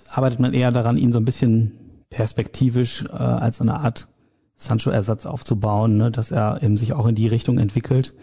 [0.10, 1.72] arbeitet man eher daran, ihn so ein bisschen
[2.10, 4.10] perspektivisch äh, als eine Art
[4.56, 6.12] Sancho-Ersatz aufzubauen, ne?
[6.12, 8.14] dass er eben sich auch in die Richtung entwickelt.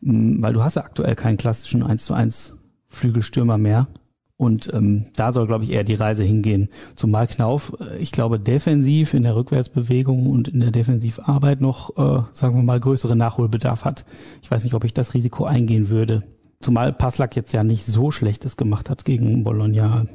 [0.00, 2.56] Weil du hast ja aktuell keinen klassischen 1 zu 1
[2.92, 3.88] Flügelstürmer mehr.
[4.36, 6.68] Und ähm, da soll, glaube ich, eher die Reise hingehen.
[6.96, 12.22] Zumal Knauf, äh, ich glaube, defensiv in der Rückwärtsbewegung und in der Defensivarbeit noch, äh,
[12.32, 14.04] sagen wir mal, größere Nachholbedarf hat.
[14.42, 16.24] Ich weiß nicht, ob ich das Risiko eingehen würde.
[16.60, 20.06] Zumal Passlack jetzt ja nicht so schlechtes gemacht hat gegen Bologna,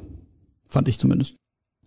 [0.66, 1.36] fand ich zumindest.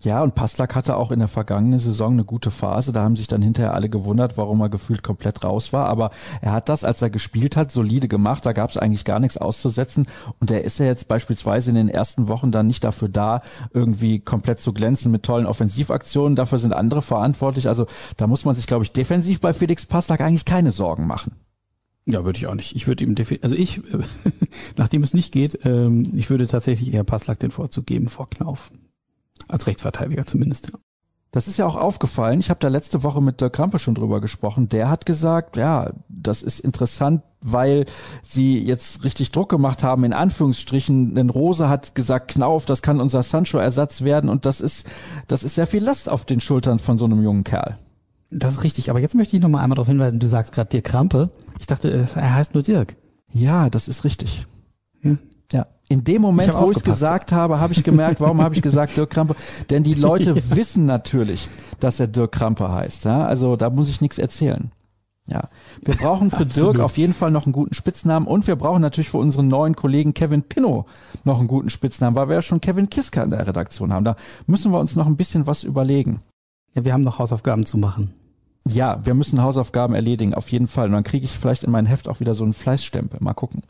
[0.03, 2.91] Ja, und Passlack hatte auch in der vergangenen Saison eine gute Phase.
[2.91, 5.87] Da haben sich dann hinterher alle gewundert, warum er gefühlt komplett raus war.
[5.87, 6.09] Aber
[6.41, 8.43] er hat das, als er gespielt hat, solide gemacht.
[8.45, 10.07] Da gab es eigentlich gar nichts auszusetzen.
[10.39, 14.19] Und er ist ja jetzt beispielsweise in den ersten Wochen dann nicht dafür da, irgendwie
[14.19, 16.35] komplett zu glänzen mit tollen Offensivaktionen.
[16.35, 17.67] Dafür sind andere verantwortlich.
[17.67, 17.85] Also
[18.17, 21.35] da muss man sich, glaube ich, defensiv bei Felix Passlack eigentlich keine Sorgen machen.
[22.07, 22.75] Ja, würde ich auch nicht.
[22.75, 23.81] Ich würde ihm also ich,
[24.77, 28.71] nachdem es nicht geht, ähm, ich würde tatsächlich eher Passlack den Vorzug geben vor Knauf.
[29.47, 30.79] Als Rechtsverteidiger zumindest, ja.
[31.33, 32.41] Das ist ja auch aufgefallen.
[32.41, 34.67] Ich habe da letzte Woche mit Dirk Krampe schon drüber gesprochen.
[34.67, 37.85] Der hat gesagt, ja, das ist interessant, weil
[38.21, 41.15] sie jetzt richtig Druck gemacht haben, in Anführungsstrichen.
[41.15, 44.29] Denn Rose hat gesagt, Knauf, das kann unser Sancho-Ersatz werden.
[44.29, 44.89] Und das ist,
[45.27, 47.77] das ist sehr viel Last auf den Schultern von so einem jungen Kerl.
[48.29, 48.89] Das ist richtig.
[48.89, 51.29] Aber jetzt möchte ich noch mal einmal darauf hinweisen, du sagst gerade Dirk Krampe.
[51.59, 52.97] Ich dachte, er heißt nur Dirk.
[53.31, 54.45] Ja, das ist richtig.
[55.01, 55.15] Ja.
[55.91, 58.61] Ja, in dem Moment, wo ich es gesagt habe, habe ich gemerkt, warum habe ich
[58.61, 59.35] gesagt Dirk Krampe?
[59.69, 61.49] Denn die Leute wissen natürlich,
[61.79, 63.05] dass er Dirk Krampe heißt.
[63.05, 63.25] Ja?
[63.25, 64.71] Also da muss ich nichts erzählen.
[65.27, 65.49] Ja,
[65.83, 69.11] wir brauchen für Dirk auf jeden Fall noch einen guten Spitznamen und wir brauchen natürlich
[69.11, 70.85] für unseren neuen Kollegen Kevin Pinnow
[71.23, 74.03] noch einen guten Spitznamen, weil wir ja schon Kevin Kiska in der Redaktion haben.
[74.03, 74.15] Da
[74.47, 76.21] müssen wir uns noch ein bisschen was überlegen.
[76.73, 78.13] Ja, wir haben noch Hausaufgaben zu machen.
[78.67, 80.87] Ja, wir müssen Hausaufgaben erledigen, auf jeden Fall.
[80.87, 83.19] Und dann kriege ich vielleicht in mein Heft auch wieder so einen Fleißstempel.
[83.21, 83.61] Mal gucken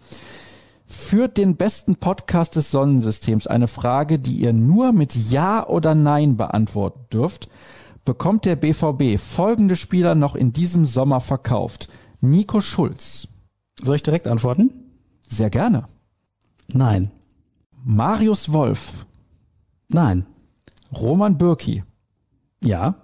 [0.92, 6.36] für den besten Podcast des Sonnensystems eine Frage, die ihr nur mit Ja oder Nein
[6.36, 7.48] beantworten dürft.
[8.04, 11.88] Bekommt der BVB folgende Spieler noch in diesem Sommer verkauft?
[12.20, 13.30] Nico Schulz.
[13.82, 14.72] Soll ich direkt antworten?
[15.30, 15.86] Sehr gerne.
[16.68, 17.12] Nein.
[17.84, 19.06] Marius Wolf.
[19.88, 20.26] Nein.
[20.94, 21.84] Roman Bürki.
[22.64, 22.96] Ja.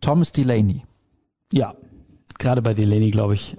[0.00, 0.84] Thomas Delaney.
[1.52, 1.74] Ja.
[2.38, 3.56] Gerade bei Delaney, glaube ich,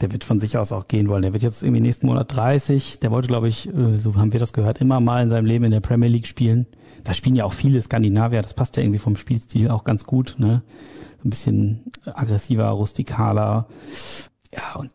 [0.00, 1.22] der wird von sich aus auch gehen wollen.
[1.22, 3.00] Der wird jetzt irgendwie nächsten Monat 30.
[3.00, 5.64] Der wollte, glaube ich, äh, so haben wir das gehört, immer mal in seinem Leben
[5.64, 6.66] in der Premier League spielen.
[7.04, 8.42] Da spielen ja auch viele Skandinavier.
[8.42, 10.34] Das passt ja irgendwie vom Spielstil auch ganz gut.
[10.38, 10.62] Ne?
[11.24, 13.66] Ein bisschen aggressiver, rustikaler.
[14.52, 14.90] Ja, und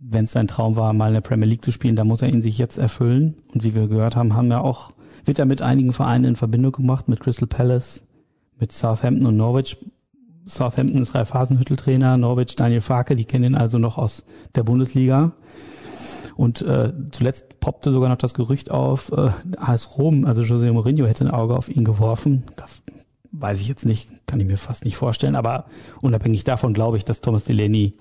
[0.00, 2.28] wenn es sein Traum war, mal in der Premier League zu spielen, dann muss er
[2.28, 3.36] ihn sich jetzt erfüllen.
[3.54, 4.92] Und wie wir gehört haben, haben wir auch,
[5.24, 8.02] wird er mit einigen Vereinen in Verbindung gemacht, mit Crystal Palace,
[8.58, 9.78] mit Southampton und Norwich
[10.46, 14.24] Southampton ist Ralf Hasenhüttel Trainer, Norwich Daniel Farke, die kennen ihn also noch aus
[14.54, 15.32] der Bundesliga.
[16.36, 21.06] Und äh, zuletzt poppte sogar noch das Gerücht auf, äh, AS Rom, also José Mourinho
[21.06, 22.44] hätte ein Auge auf ihn geworfen.
[22.56, 22.82] Das
[23.32, 25.36] weiß ich jetzt nicht, kann ich mir fast nicht vorstellen.
[25.36, 25.66] Aber
[26.00, 27.94] unabhängig davon glaube ich, dass Thomas Delaney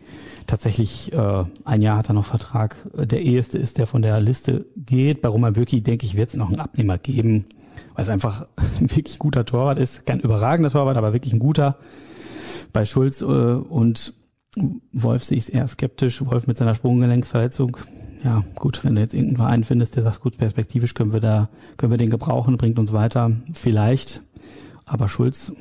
[0.47, 2.75] tatsächlich äh, ein Jahr hat er noch Vertrag.
[2.93, 5.21] Der eheste ist, der von der Liste geht.
[5.21, 7.45] Bei Roman Bürki, denke ich, wird es noch einen Abnehmer geben,
[7.95, 8.45] weil es einfach
[8.79, 10.05] ein wirklich guter Torwart ist.
[10.05, 11.77] Kein überragender Torwart, aber wirklich ein guter.
[12.73, 14.13] Bei Schulz äh, und
[14.91, 16.25] Wolf sehe ich es eher skeptisch.
[16.25, 17.77] Wolf mit seiner Sprunggelenksverletzung.
[18.23, 21.49] Ja, gut, wenn du jetzt irgendeinen Verein findest, der sagt, gut, perspektivisch können wir da,
[21.77, 23.31] können wir den gebrauchen, bringt uns weiter.
[23.53, 24.21] Vielleicht.
[24.85, 25.53] Aber Schulz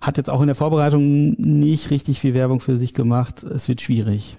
[0.00, 3.42] hat jetzt auch in der Vorbereitung nicht richtig viel Werbung für sich gemacht.
[3.44, 4.36] Es wird schwierig.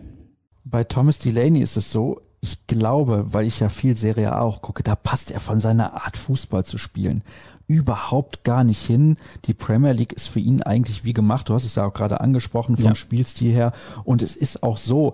[0.65, 4.61] Bei Thomas Delaney ist es so, ich glaube, weil ich ja viel Serie A auch
[4.61, 7.23] gucke, da passt er von seiner Art Fußball zu spielen
[7.67, 9.15] überhaupt gar nicht hin.
[9.45, 11.49] Die Premier League ist für ihn eigentlich wie gemacht.
[11.49, 12.95] Du hast es ja auch gerade angesprochen vom ja.
[12.95, 13.71] Spielstil her.
[14.03, 15.13] Und es ist auch so,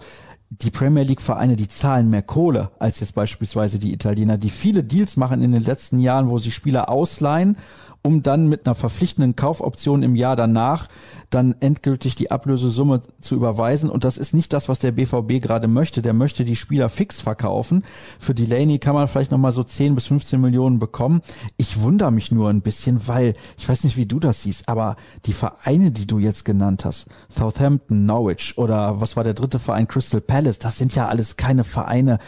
[0.49, 4.83] die Premier League Vereine, die zahlen mehr Kohle als jetzt beispielsweise die Italiener, die viele
[4.83, 7.55] Deals machen in den letzten Jahren, wo sie Spieler ausleihen
[8.01, 10.87] um dann mit einer verpflichtenden Kaufoption im Jahr danach
[11.29, 13.89] dann endgültig die Ablösesumme zu überweisen.
[13.89, 16.01] Und das ist nicht das, was der BVB gerade möchte.
[16.01, 17.83] Der möchte die Spieler fix verkaufen.
[18.19, 21.21] Für Delaney kann man vielleicht nochmal so 10 bis 15 Millionen bekommen.
[21.57, 24.95] Ich wundere mich nur ein bisschen, weil ich weiß nicht, wie du das siehst, aber
[25.25, 29.87] die Vereine, die du jetzt genannt hast, Southampton, Norwich oder was war der dritte Verein,
[29.87, 32.19] Crystal Palace, das sind ja alles keine Vereine,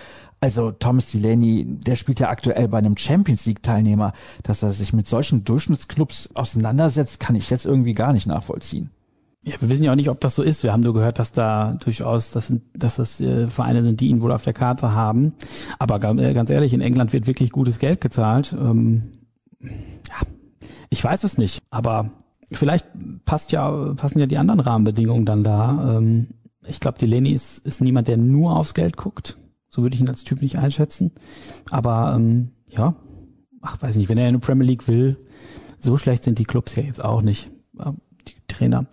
[0.41, 4.91] also Thomas Delaney, der spielt ja aktuell bei einem Champions League Teilnehmer, dass er sich
[4.91, 8.89] mit solchen Durchschnittsclubs auseinandersetzt, kann ich jetzt irgendwie gar nicht nachvollziehen.
[9.43, 10.63] Ja, wir wissen ja auch nicht, ob das so ist.
[10.63, 14.21] Wir haben nur gehört, dass da durchaus, dass, dass das äh, Vereine sind, die ihn
[14.21, 15.33] wohl auf der Karte haben.
[15.79, 18.53] Aber äh, ganz ehrlich, in England wird wirklich gutes Geld gezahlt.
[18.53, 19.11] Ähm,
[19.61, 20.27] ja,
[20.89, 22.11] ich weiß es nicht, aber
[22.51, 22.85] vielleicht
[23.25, 25.97] passt ja, passen ja die anderen Rahmenbedingungen dann da.
[25.97, 26.27] Ähm,
[26.67, 29.37] ich glaube, Delaney ist, ist niemand, der nur aufs Geld guckt.
[29.73, 31.11] So würde ich ihn als Typ nicht einschätzen.
[31.69, 32.93] Aber ähm, ja,
[33.61, 35.17] ach, weiß nicht, wenn er in der Premier League will,
[35.79, 37.49] so schlecht sind die Clubs ja jetzt auch nicht.
[38.27, 38.85] Die Trainer.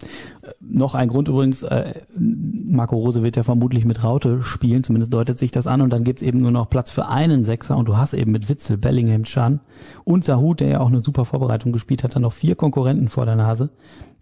[0.42, 5.12] Äh, noch ein Grund übrigens, äh, Marco Rose wird ja vermutlich mit Raute spielen, zumindest
[5.12, 5.80] deutet sich das an.
[5.80, 8.48] Und dann gibt's eben nur noch Platz für einen Sechser und du hast eben mit
[8.48, 9.60] Witzel, Bellingham, Chan
[10.04, 13.26] und Dahut, der ja auch eine super Vorbereitung gespielt hat, dann noch vier Konkurrenten vor
[13.26, 13.70] der Nase.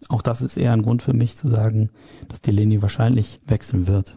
[0.09, 1.90] Auch das ist eher ein Grund für mich zu sagen,
[2.29, 4.16] dass Delaney wahrscheinlich wechseln wird.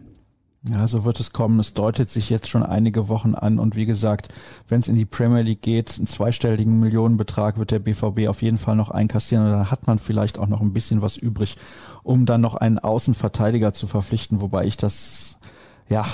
[0.68, 1.60] Ja, so wird es kommen.
[1.62, 3.60] Es deutet sich jetzt schon einige Wochen an.
[3.60, 4.28] Und wie gesagt,
[4.68, 8.58] wenn es in die Premier League geht, einen zweistelligen Millionenbetrag wird der BVB auf jeden
[8.58, 9.46] Fall noch einkassieren.
[9.46, 11.56] Und dann hat man vielleicht auch noch ein bisschen was übrig,
[12.04, 15.29] um dann noch einen Außenverteidiger zu verpflichten, wobei ich das
[15.90, 16.06] ja,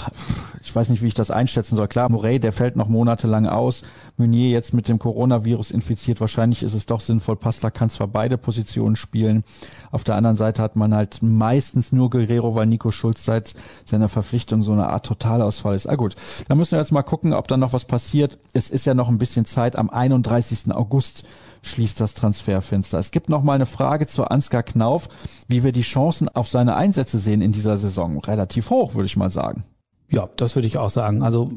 [0.62, 1.88] ich weiß nicht, wie ich das einschätzen soll.
[1.88, 3.84] Klar, Morey, der fällt noch monatelang aus.
[4.18, 6.22] Meunier jetzt mit dem Coronavirus infiziert.
[6.22, 7.36] Wahrscheinlich ist es doch sinnvoll.
[7.36, 9.44] Pasta kann zwar beide Positionen spielen.
[9.92, 13.54] Auf der anderen Seite hat man halt meistens nur Guerrero, weil Nico Schulz seit
[13.86, 15.88] seiner Verpflichtung so eine Art Totalausfall ist.
[15.88, 16.16] Ah gut,
[16.48, 18.38] da müssen wir jetzt mal gucken, ob da noch was passiert.
[18.54, 19.76] Es ist ja noch ein bisschen Zeit.
[19.76, 20.74] Am 31.
[20.74, 21.26] August
[21.66, 23.00] schließt das Transferfenster.
[23.00, 25.10] Es gibt noch mal eine Frage zu Ansgar Knauf,
[25.48, 28.20] wie wir die Chancen auf seine Einsätze sehen in dieser Saison.
[28.20, 29.64] Relativ hoch, würde ich mal sagen.
[30.10, 31.24] Ja, das würde ich auch sagen.
[31.24, 31.52] Also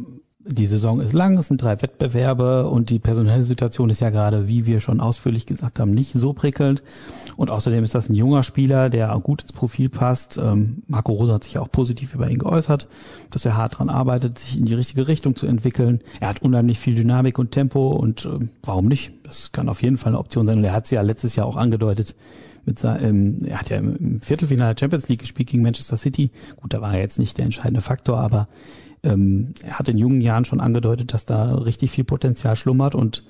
[0.48, 4.48] die Saison ist lang, es sind drei Wettbewerbe und die personelle Situation ist ja gerade,
[4.48, 6.82] wie wir schon ausführlich gesagt haben, nicht so prickelnd.
[7.36, 10.38] Und außerdem ist das ein junger Spieler, der gut ins Profil passt.
[10.38, 12.88] Ähm, Marco Rosa hat sich ja auch positiv über ihn geäußert,
[13.30, 16.00] dass er hart dran arbeitet, sich in die richtige Richtung zu entwickeln.
[16.20, 19.12] Er hat unheimlich viel Dynamik und Tempo und äh, warum nicht?
[19.24, 20.58] Das kann auf jeden Fall eine Option sein.
[20.58, 22.14] Und er hat es ja letztes Jahr auch angedeutet.
[22.64, 26.30] Mit seinem, er hat ja im Viertelfinale Champions League gespielt gegen Manchester City.
[26.56, 28.46] Gut, da war er jetzt nicht der entscheidende Faktor, aber
[29.02, 33.24] ähm, er hat in jungen Jahren schon angedeutet, dass da richtig viel Potenzial schlummert und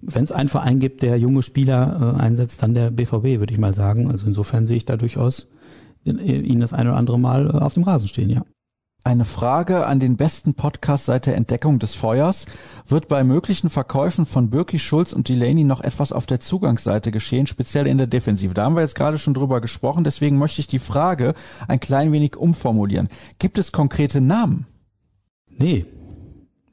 [0.00, 3.58] wenn es einen Verein gibt, der junge Spieler äh, einsetzt, dann der BVB, würde ich
[3.58, 4.10] mal sagen.
[4.10, 5.48] Also insofern sehe ich da durchaus
[6.04, 8.42] ihn das eine oder andere Mal äh, auf dem Rasen stehen, ja.
[9.04, 12.46] Eine Frage an den besten Podcast seit der Entdeckung des Feuers.
[12.86, 17.46] Wird bei möglichen Verkäufen von Birki, Schulz und Delaney noch etwas auf der Zugangsseite geschehen,
[17.46, 18.54] speziell in der Defensive?
[18.54, 21.34] Da haben wir jetzt gerade schon drüber gesprochen, deswegen möchte ich die Frage
[21.68, 23.08] ein klein wenig umformulieren.
[23.38, 24.66] Gibt es konkrete Namen?
[25.58, 25.84] Nee.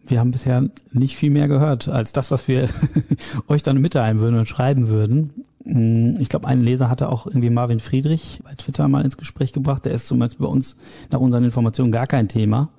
[0.08, 2.69] Wir haben bisher nicht viel mehr gehört als das, was wir
[3.48, 5.45] euch dann mitteilen würden und schreiben würden.
[5.63, 9.52] Mm, ich glaube, ein Leser hatte auch irgendwie Marvin Friedrich bei Twitter mal ins Gespräch
[9.52, 9.86] gebracht.
[9.86, 10.76] Der ist zum Beispiel bei uns
[11.10, 12.69] nach unseren Informationen gar kein Thema.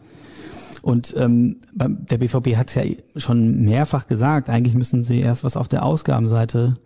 [0.83, 2.85] Und ähm, der BVB hat es ja
[3.17, 6.77] schon mehrfach gesagt, eigentlich müssen sie erst was auf der Ausgabenseite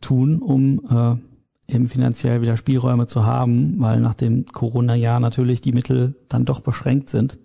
[0.00, 5.72] tun, um äh, eben finanziell wieder Spielräume zu haben, weil nach dem Corona-Jahr natürlich die
[5.72, 7.36] Mittel dann doch beschränkt sind.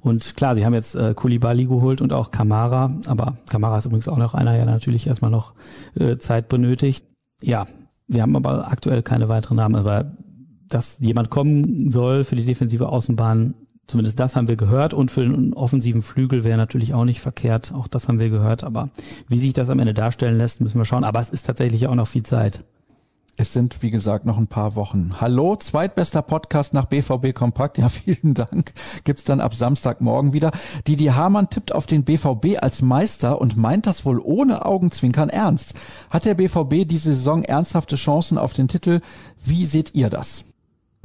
[0.00, 4.08] Und klar, sie haben jetzt äh, Kulibali geholt und auch Kamara, aber Kamara ist übrigens
[4.08, 5.54] auch noch einer, der natürlich erstmal noch
[5.98, 7.04] äh, Zeit benötigt.
[7.42, 7.66] Ja,
[8.06, 10.12] wir haben aber aktuell keine weiteren Namen, aber
[10.68, 13.54] dass jemand kommen soll für die defensive Außenbahn,
[13.90, 17.72] Zumindest das haben wir gehört und für den offensiven Flügel wäre natürlich auch nicht verkehrt.
[17.74, 18.62] Auch das haben wir gehört.
[18.62, 18.90] Aber
[19.26, 21.02] wie sich das am Ende darstellen lässt, müssen wir schauen.
[21.02, 22.62] Aber es ist tatsächlich auch noch viel Zeit.
[23.40, 25.14] Es sind, wie gesagt, noch ein paar Wochen.
[25.18, 27.78] Hallo, zweitbester Podcast nach BVB Kompakt.
[27.78, 28.74] Ja, vielen Dank.
[29.04, 30.50] Gibt's dann ab Samstagmorgen wieder.
[30.86, 35.72] Didi Hamann tippt auf den BVB als Meister und meint das wohl ohne Augenzwinkern ernst.
[36.10, 39.00] Hat der BVB diese Saison ernsthafte Chancen auf den Titel?
[39.42, 40.44] Wie seht ihr das?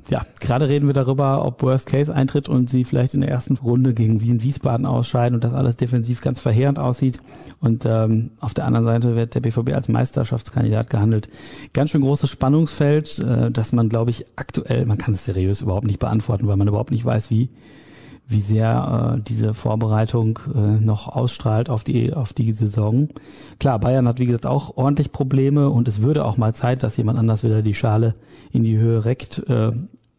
[0.10, 3.58] Ja, gerade reden wir darüber, ob Worst Case eintritt und sie vielleicht in der ersten
[3.58, 7.20] Runde gegen Wien Wiesbaden ausscheiden und das alles defensiv ganz verheerend aussieht.
[7.60, 11.30] Und ähm, auf der anderen Seite wird der BVB als Meisterschaftskandidat gehandelt.
[11.74, 15.88] Ganz schön großes Spannungsfeld, äh, dass man, glaube ich, aktuell, man kann es seriös überhaupt
[15.88, 17.50] nicht beantworten, weil man überhaupt nicht weiß, wie
[18.28, 23.10] wie sehr äh, diese Vorbereitung äh, noch ausstrahlt auf die auf die Saison.
[23.60, 26.98] Klar, Bayern hat wie gesagt auch ordentlich Probleme und es würde auch mal Zeit, dass
[26.98, 28.16] jemand anders wieder die Schale
[28.52, 29.48] in die Höhe reckt.
[29.48, 29.72] Äh,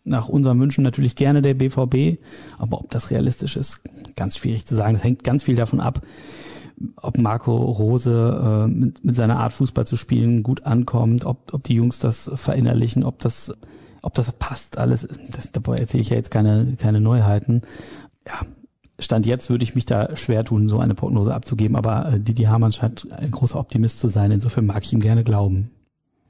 [0.05, 2.21] nach unseren Wünschen natürlich gerne der BVB,
[2.59, 3.81] aber ob das realistisch ist,
[4.15, 4.95] ganz schwierig zu sagen.
[4.95, 6.01] Das hängt ganz viel davon ab,
[6.97, 11.65] ob Marco Rose äh, mit, mit seiner Art Fußball zu spielen gut ankommt, ob, ob
[11.65, 13.53] die Jungs das verinnerlichen, ob das
[14.07, 17.63] ob das passt alles, das, dabei erzähle ich ja jetzt keine, keine Neuheiten.
[18.25, 18.47] Ja,
[19.01, 22.45] Stand jetzt würde ich mich da schwer tun, so eine Prognose abzugeben, aber äh, Didi
[22.45, 24.31] Hamann scheint ein großer Optimist zu sein.
[24.31, 25.73] Insofern mag ich ihm gerne glauben.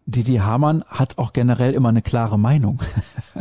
[0.06, 2.80] Didi Hamann hat auch generell immer eine klare Meinung.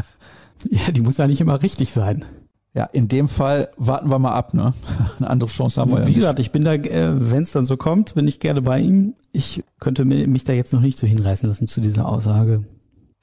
[0.70, 2.26] ja, die muss ja nicht immer richtig sein.
[2.74, 4.74] Ja, in dem Fall warten wir mal ab, ne?
[5.18, 6.08] Eine andere Chance haben wir ja.
[6.08, 8.82] Wie gesagt, ich bin da, äh, wenn es dann so kommt, bin ich gerne bei
[8.82, 9.14] ihm.
[9.32, 12.66] Ich könnte mich da jetzt noch nicht so hinreißen lassen zu dieser Aussage.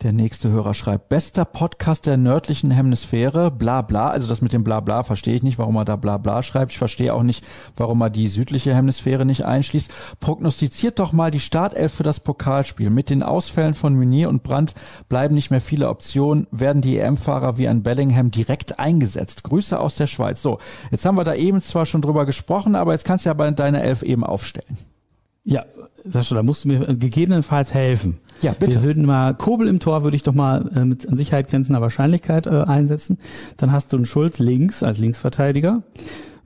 [0.03, 4.11] Der nächste Hörer schreibt, bester Podcast der nördlichen Hemisphäre, bla bla.
[4.11, 6.73] Also das mit dem bla bla verstehe ich nicht, warum er da bla bla schreibt.
[6.73, 7.45] Ich verstehe auch nicht,
[7.77, 9.95] warum er die südliche Hemisphäre nicht einschließt.
[10.19, 12.91] Prognostiziert doch mal die Startelf für das Pokalspiel.
[12.91, 14.75] Mit den Ausfällen von Munier und Brandt
[15.09, 16.49] bleiben nicht mehr viele Optionen.
[16.51, 19.45] Werden die EM-Fahrer wie ein Bellingham direkt eingesetzt?
[19.45, 20.43] Grüße aus der Schweiz.
[20.43, 20.59] So,
[20.91, 23.49] jetzt haben wir da eben zwar schon drüber gesprochen, aber jetzt kannst du ja bei
[23.53, 24.79] deiner Elf eben aufstellen.
[25.45, 25.65] Ja,
[26.05, 28.19] Sascha, da musst du mir gegebenenfalls helfen.
[28.43, 28.75] Ja, bitte.
[28.75, 31.81] Wir würden mal Kobel im Tor würde ich doch mal äh, mit an Sicherheit grenzender
[31.81, 33.19] Wahrscheinlichkeit äh, einsetzen.
[33.57, 35.83] Dann hast du einen Schulz links als Linksverteidiger.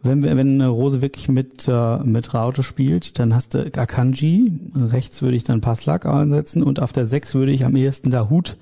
[0.02, 4.52] Wenn, wenn Rose wirklich mit, äh, mit Raute spielt, dann hast du Akanji.
[4.74, 8.56] Rechts würde ich dann Passlack einsetzen und auf der 6 würde ich am ehesten Dahut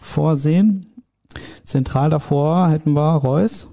[0.00, 0.86] vorsehen.
[1.64, 3.68] Zentral davor hätten wir Reus.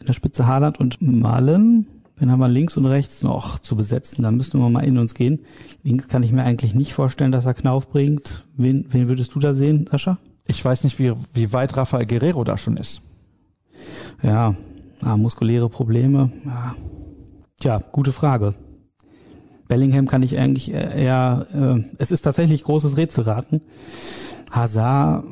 [0.00, 1.86] In der Spitze Haaland und Malen.
[2.18, 4.22] Dann haben wir links und rechts noch zu besetzen.
[4.22, 5.40] Da müssten wir mal in uns gehen.
[5.82, 8.44] Links kann ich mir eigentlich nicht vorstellen, dass er Knauf bringt.
[8.56, 10.18] Wen, wen würdest du da sehen, Sascha?
[10.46, 13.02] Ich weiß nicht, wie, wie weit Rafael Guerrero da schon ist.
[14.22, 14.54] Ja,
[15.00, 16.32] ah, muskuläre Probleme.
[16.44, 16.74] Ja.
[17.60, 18.54] Tja, gute Frage.
[19.68, 23.60] Bellingham kann ich eigentlich eher, äh, es ist tatsächlich großes Rätselraten.
[24.50, 25.24] Hazard,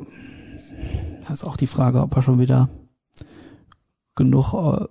[1.33, 2.69] ist auch die Frage, ob er schon wieder
[4.15, 4.85] genug äh,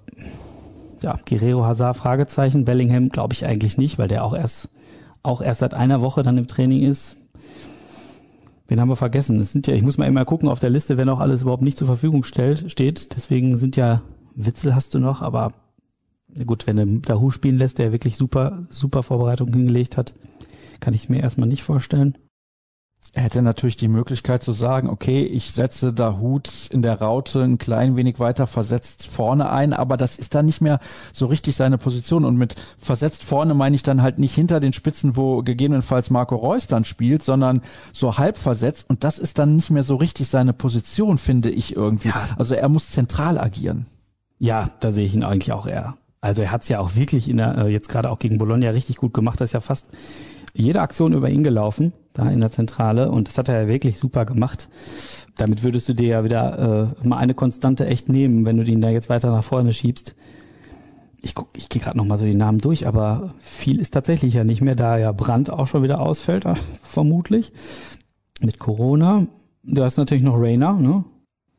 [1.06, 4.70] ja, Guerrero Hazard Fragezeichen, Bellingham glaube ich eigentlich nicht, weil der auch erst
[5.22, 7.16] auch erst seit einer Woche dann im Training ist.
[8.66, 9.38] Wen haben wir vergessen?
[9.38, 11.62] Es sind ja, ich muss mal immer gucken auf der Liste, wer noch alles überhaupt
[11.62, 13.14] nicht zur Verfügung stellt, steht.
[13.14, 14.02] Deswegen sind ja
[14.34, 15.52] Witzel hast du noch, aber
[16.44, 20.12] gut, wenn du Dahu spielen lässt, der wirklich super, super Vorbereitung hingelegt hat,
[20.80, 22.18] kann ich mir erstmal nicht vorstellen.
[23.16, 27.40] Er hätte natürlich die Möglichkeit zu sagen, okay, ich setze da Hut in der Raute
[27.44, 30.80] ein klein wenig weiter versetzt vorne ein, aber das ist dann nicht mehr
[31.14, 32.26] so richtig seine Position.
[32.26, 36.36] Und mit versetzt vorne meine ich dann halt nicht hinter den Spitzen, wo gegebenenfalls Marco
[36.36, 37.62] Reus dann spielt, sondern
[37.94, 38.84] so halb versetzt.
[38.90, 42.08] Und das ist dann nicht mehr so richtig seine Position, finde ich irgendwie.
[42.08, 42.28] Ja.
[42.36, 43.86] Also er muss zentral agieren.
[44.38, 45.96] Ja, da sehe ich ihn eigentlich auch eher.
[46.20, 48.68] Also er hat es ja auch wirklich in der, äh, jetzt gerade auch gegen Bologna
[48.68, 49.40] richtig gut gemacht.
[49.40, 49.88] Das ist ja fast
[50.56, 53.10] jede Aktion über ihn gelaufen, da in der Zentrale.
[53.10, 54.68] Und das hat er ja wirklich super gemacht.
[55.36, 58.80] Damit würdest du dir ja wieder äh, mal eine Konstante echt nehmen, wenn du den
[58.80, 60.14] da jetzt weiter nach vorne schiebst.
[61.20, 64.34] Ich guck, ich gehe gerade noch mal so die Namen durch, aber viel ist tatsächlich
[64.34, 66.44] ja nicht mehr, da ja Brand auch schon wieder ausfällt,
[66.82, 67.52] vermutlich.
[68.40, 69.26] Mit Corona.
[69.62, 71.04] Du hast natürlich noch Rainer, ne?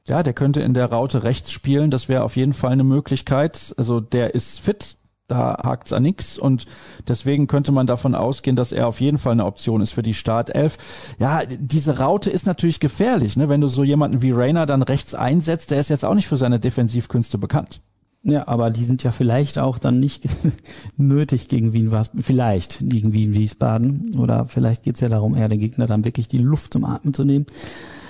[0.08, 1.92] Ja, der könnte in der Raute rechts spielen.
[1.92, 3.76] Das wäre auf jeden Fall eine Möglichkeit.
[3.78, 4.96] Also der ist fit,
[5.28, 6.66] da hakt's an nix und
[7.08, 10.14] deswegen könnte man davon ausgehen, dass er auf jeden Fall eine Option ist für die
[10.14, 10.78] Startelf.
[11.20, 13.50] Ja, diese Raute ist natürlich gefährlich, ne?
[13.50, 16.38] wenn du so jemanden wie Rainer dann rechts einsetzt, der ist jetzt auch nicht für
[16.38, 17.82] seine Defensivkünste bekannt.
[18.24, 20.28] Ja, aber die sind ja vielleicht auch dann nicht
[20.98, 25.88] nötig gegen Wien, vielleicht gegen Wien Wiesbaden oder vielleicht geht's ja darum, eher den Gegner
[25.88, 27.46] dann wirklich die Luft zum Atmen zu nehmen.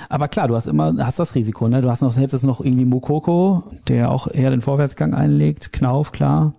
[0.09, 1.81] Aber klar, du hast immer, hast das Risiko, ne?
[1.81, 6.53] Du hast noch, hättest noch irgendwie Mukoko, der auch eher den Vorwärtsgang einlegt, Knauf, klar,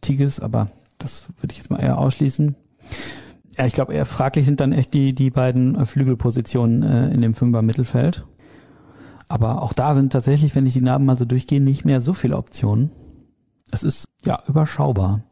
[0.00, 0.68] Tigges, aber
[0.98, 2.56] das würde ich jetzt mal eher ausschließen.
[3.56, 7.34] Ja, ich glaube, eher fraglich sind dann echt die, die beiden Flügelpositionen äh, in dem
[7.34, 8.26] Fünfer Mittelfeld.
[9.28, 12.12] Aber auch da sind tatsächlich, wenn ich die Namen mal so durchgehe, nicht mehr so
[12.12, 12.90] viele Optionen.
[13.72, 15.22] Es ist ja überschaubar.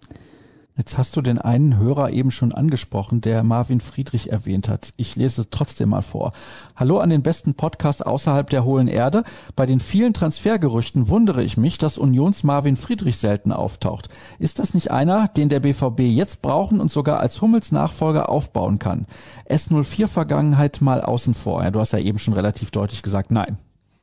[0.76, 4.92] Jetzt hast du den einen Hörer eben schon angesprochen, der Marvin Friedrich erwähnt hat.
[4.96, 6.32] Ich lese trotzdem mal vor.
[6.74, 9.22] Hallo an den besten Podcast außerhalb der hohlen Erde.
[9.54, 14.08] Bei den vielen Transfergerüchten wundere ich mich, dass Unions Marvin Friedrich selten auftaucht.
[14.40, 18.80] Ist das nicht einer, den der BVB jetzt brauchen und sogar als Hummels Nachfolger aufbauen
[18.80, 19.06] kann?
[19.48, 21.62] S04 Vergangenheit mal außen vor.
[21.62, 23.58] Ja, du hast ja eben schon relativ deutlich gesagt, nein.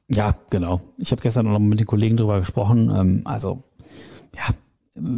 [0.10, 0.80] Ja, genau.
[0.98, 2.90] Ich habe gestern noch mit den Kollegen drüber gesprochen.
[2.96, 3.62] Ähm, also,
[4.34, 4.56] ja,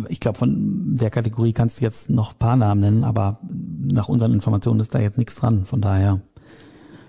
[0.07, 3.39] ich glaube, von der Kategorie kannst du jetzt noch ein paar Namen nennen, aber
[3.81, 5.65] nach unseren Informationen ist da jetzt nichts dran.
[5.65, 6.21] Von daher,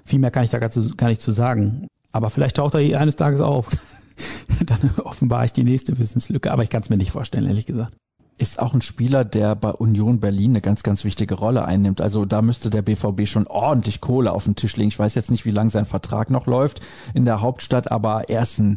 [0.04, 1.86] viel mehr kann ich da gar, zu, gar nicht zu sagen.
[2.12, 3.68] Aber vielleicht taucht er eh eines Tages auf.
[4.66, 6.52] Dann offenbar ich die nächste Wissenslücke.
[6.52, 7.96] Aber ich kann es mir nicht vorstellen, ehrlich gesagt.
[8.36, 12.00] Ist auch ein Spieler, der bei Union Berlin eine ganz, ganz wichtige Rolle einnimmt.
[12.00, 14.88] Also da müsste der BVB schon ordentlich Kohle auf den Tisch legen.
[14.88, 16.80] Ich weiß jetzt nicht, wie lange sein Vertrag noch läuft
[17.12, 18.76] in der Hauptstadt, aber er ist ein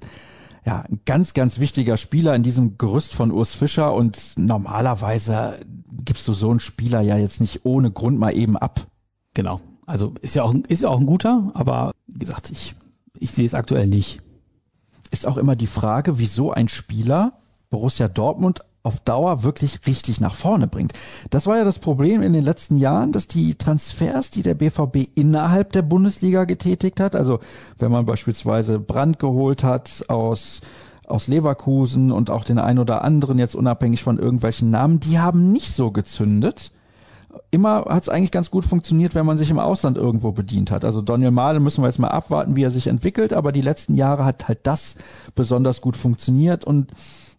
[0.68, 5.62] ja, ein ganz, ganz wichtiger Spieler in diesem Gerüst von Urs Fischer und normalerweise
[6.04, 8.86] gibst du so einen Spieler ja jetzt nicht ohne Grund mal eben ab.
[9.34, 9.62] Genau.
[9.86, 12.76] Also ist ja auch, ist ja auch ein guter, aber wie gesagt, ich,
[13.18, 14.20] ich sehe es aktuell nicht.
[15.10, 17.40] Ist auch immer die Frage, wieso ein Spieler
[17.70, 20.94] Borussia Dortmund auf Dauer wirklich richtig nach vorne bringt.
[21.30, 25.10] Das war ja das Problem in den letzten Jahren, dass die Transfers, die der BVB
[25.16, 27.40] innerhalb der Bundesliga getätigt hat, also
[27.78, 30.62] wenn man beispielsweise Brand geholt hat aus
[31.06, 35.54] aus Leverkusen und auch den ein oder anderen jetzt unabhängig von irgendwelchen Namen, die haben
[35.54, 36.72] nicht so gezündet
[37.52, 40.86] immer hat es eigentlich ganz gut funktioniert, wenn man sich im Ausland irgendwo bedient hat.
[40.86, 43.96] Also Daniel Mahlen müssen wir jetzt mal abwarten, wie er sich entwickelt, aber die letzten
[43.96, 44.96] Jahre hat halt das
[45.36, 46.92] besonders gut funktioniert und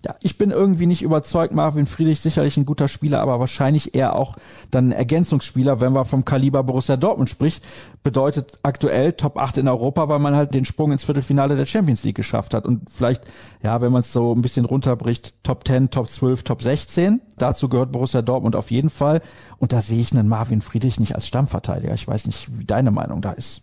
[0.04, 1.52] ja, ich bin irgendwie nicht überzeugt.
[1.52, 4.36] Marvin Friedrich sicherlich ein guter Spieler, aber wahrscheinlich eher auch
[4.70, 7.64] dann ein Ergänzungsspieler, wenn man vom Kaliber Borussia Dortmund spricht.
[8.04, 12.04] Bedeutet aktuell Top 8 in Europa, weil man halt den Sprung ins Viertelfinale der Champions
[12.04, 12.64] League geschafft hat.
[12.64, 13.24] Und vielleicht,
[13.60, 17.20] ja, wenn man es so ein bisschen runterbricht, Top 10, Top 12, Top 16.
[17.36, 19.20] Dazu gehört Borussia Dortmund auf jeden Fall.
[19.58, 21.94] Und da sehe ich einen Marvin Friedrich nicht als Stammverteidiger.
[21.94, 23.62] Ich weiß nicht, wie deine Meinung da ist.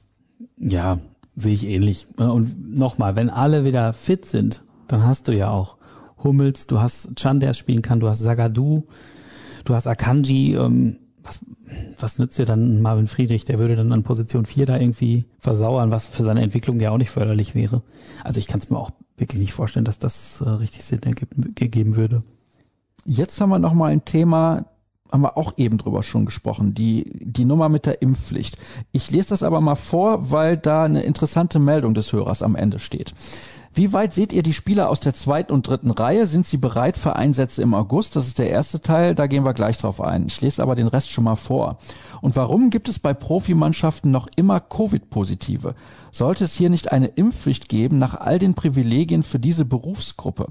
[0.57, 0.99] Ja,
[1.37, 2.07] sehe ich ähnlich.
[2.17, 5.77] Und nochmal, wenn alle wieder fit sind, dann hast du ja auch
[6.25, 8.83] Hummels, du hast Chan, der spielen kann, du hast Sagadu,
[9.63, 11.39] du hast Akanji, ähm, was,
[11.97, 13.45] was nützt dir dann Marvin Friedrich?
[13.45, 16.97] Der würde dann an Position 4 da irgendwie versauern, was für seine Entwicklung ja auch
[16.97, 17.81] nicht förderlich wäre.
[18.23, 21.01] Also ich kann es mir auch wirklich nicht vorstellen, dass das äh, richtig Sinn
[21.59, 22.23] ergeben würde.
[23.05, 24.65] Jetzt haben wir nochmal ein Thema,
[25.11, 28.57] haben wir auch eben drüber schon gesprochen, die, die Nummer mit der Impfpflicht.
[28.91, 32.79] Ich lese das aber mal vor, weil da eine interessante Meldung des Hörers am Ende
[32.79, 33.13] steht.
[33.77, 36.27] Wie weit seht ihr die Spieler aus der zweiten und dritten Reihe?
[36.27, 38.15] Sind sie bereit für Einsätze im August?
[38.15, 40.27] Das ist der erste Teil, da gehen wir gleich drauf ein.
[40.27, 41.77] Ich lese aber den Rest schon mal vor.
[42.21, 45.75] Und warum gibt es bei Profimannschaften noch immer Covid-Positive?
[46.13, 50.47] Sollte es hier nicht eine Impfpflicht geben nach all den Privilegien für diese Berufsgruppe?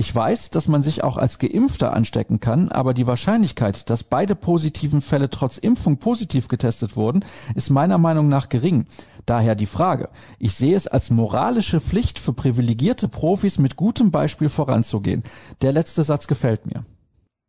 [0.00, 4.34] Ich weiß, dass man sich auch als Geimpfter anstecken kann, aber die Wahrscheinlichkeit, dass beide
[4.34, 7.22] positiven Fälle trotz Impfung positiv getestet wurden,
[7.54, 8.86] ist meiner Meinung nach gering.
[9.26, 10.08] Daher die Frage.
[10.38, 15.22] Ich sehe es als moralische Pflicht für privilegierte Profis mit gutem Beispiel voranzugehen.
[15.60, 16.86] Der letzte Satz gefällt mir.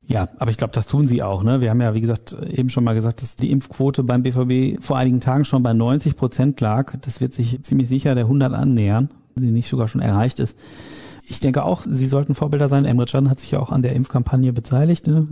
[0.06, 1.44] Ja, aber ich glaube, das tun sie auch.
[1.44, 1.62] Ne?
[1.62, 4.98] Wir haben ja, wie gesagt, eben schon mal gesagt, dass die Impfquote beim BVB vor
[4.98, 6.98] einigen Tagen schon bei 90 Prozent lag.
[7.00, 10.58] Das wird sich ziemlich sicher der 100 annähern, wenn sie nicht sogar schon erreicht ist.
[11.32, 12.84] Ich denke auch, sie sollten Vorbilder sein.
[12.84, 15.08] Emre Can hat sich ja auch an der Impfkampagne beteiligt.
[15.08, 15.30] Ne?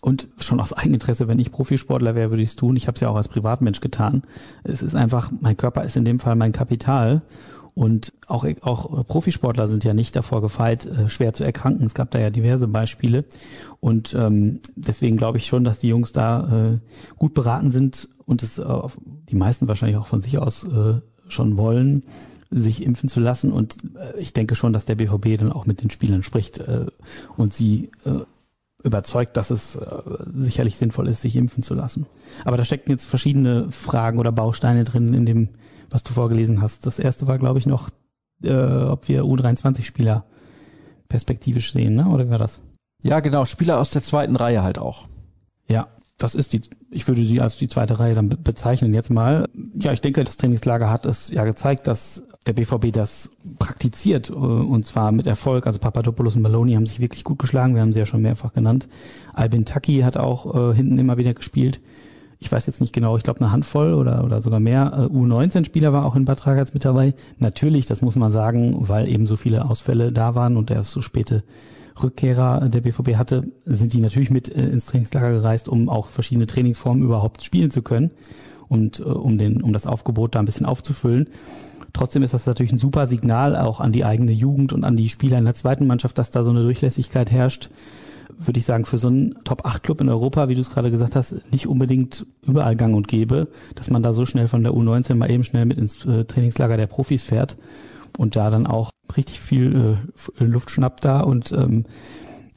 [0.00, 2.74] Und schon aus Eigeninteresse, wenn ich Profisportler wäre, würde ich es tun.
[2.74, 4.22] Ich habe es ja auch als Privatmensch getan.
[4.64, 7.20] Es ist einfach, mein Körper ist in dem Fall mein Kapital.
[7.74, 11.84] Und auch, auch Profisportler sind ja nicht davor gefeit, äh, schwer zu erkranken.
[11.84, 13.26] Es gab da ja diverse Beispiele.
[13.80, 16.78] Und ähm, deswegen glaube ich schon, dass die Jungs da äh,
[17.18, 18.64] gut beraten sind und es äh,
[19.28, 20.94] die meisten wahrscheinlich auch von sich aus äh,
[21.28, 22.04] schon wollen,
[22.50, 23.52] sich impfen zu lassen.
[23.52, 26.86] Und äh, ich denke schon, dass der BVB dann auch mit den Spielern spricht äh,
[27.36, 28.20] und sie äh,
[28.82, 30.02] überzeugt, dass es äh,
[30.34, 32.06] sicherlich sinnvoll ist, sich impfen zu lassen.
[32.44, 35.48] Aber da stecken jetzt verschiedene Fragen oder Bausteine drin in dem,
[35.90, 36.86] was du vorgelesen hast.
[36.86, 37.90] Das erste war, glaube ich, noch,
[38.42, 40.24] äh, ob wir U23-Spieler
[41.08, 42.08] perspektivisch sehen, ne?
[42.08, 42.60] oder wie war das?
[43.02, 45.06] Ja, genau, Spieler aus der zweiten Reihe halt auch.
[45.68, 45.88] Ja,
[46.18, 49.46] das ist die, ich würde sie als die zweite Reihe dann bezeichnen jetzt mal.
[49.74, 54.32] Ja, ich denke, das Trainingslager hat es ja gezeigt, dass der BVB das praktiziert äh,
[54.32, 55.66] und zwar mit Erfolg.
[55.66, 57.74] Also Papadopoulos und Maloney haben sich wirklich gut geschlagen.
[57.74, 58.88] Wir haben sie ja schon mehrfach genannt.
[59.34, 61.80] Albin Taki hat auch äh, hinten immer wieder gespielt.
[62.38, 65.08] Ich weiß jetzt nicht genau, ich glaube eine Handvoll oder, oder sogar mehr.
[65.10, 67.14] Äh, U19-Spieler war auch in Bad Ragaz mit dabei.
[67.38, 71.00] Natürlich, das muss man sagen, weil eben so viele Ausfälle da waren und er so
[71.00, 71.42] späte
[72.02, 76.46] Rückkehrer der BVB hatte, sind die natürlich mit äh, ins Trainingslager gereist, um auch verschiedene
[76.46, 78.10] Trainingsformen überhaupt spielen zu können.
[78.68, 81.28] und äh, um den, um das Aufgebot da ein bisschen aufzufüllen.
[81.92, 85.08] Trotzdem ist das natürlich ein super Signal auch an die eigene Jugend und an die
[85.08, 87.70] Spieler in der zweiten Mannschaft, dass da so eine Durchlässigkeit herrscht.
[88.38, 91.50] Würde ich sagen, für so einen Top-8-Club in Europa, wie du es gerade gesagt hast,
[91.52, 95.30] nicht unbedingt überall gang und gäbe, dass man da so schnell von der U19 mal
[95.30, 97.56] eben schnell mit ins äh, Trainingslager der Profis fährt
[98.18, 99.96] und da dann auch richtig viel
[100.38, 101.84] äh, Luft schnappt da und ähm,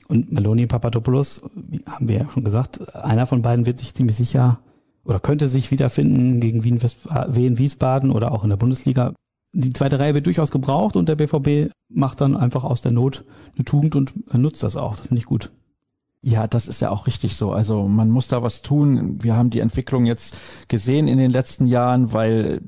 [0.09, 1.43] und Meloni Papadopoulos,
[1.85, 4.59] haben wir ja schon gesagt, einer von beiden wird sich ziemlich sicher
[5.03, 9.13] oder könnte sich wiederfinden gegen Wien, Wien Wiesbaden oder auch in der Bundesliga.
[9.53, 13.25] Die zweite Reihe wird durchaus gebraucht und der BVB macht dann einfach aus der Not
[13.55, 14.95] eine Tugend und nutzt das auch.
[14.95, 15.51] Das finde ich gut.
[16.21, 17.51] Ja, das ist ja auch richtig so.
[17.53, 19.23] Also man muss da was tun.
[19.23, 20.37] Wir haben die Entwicklung jetzt
[20.67, 22.61] gesehen in den letzten Jahren, weil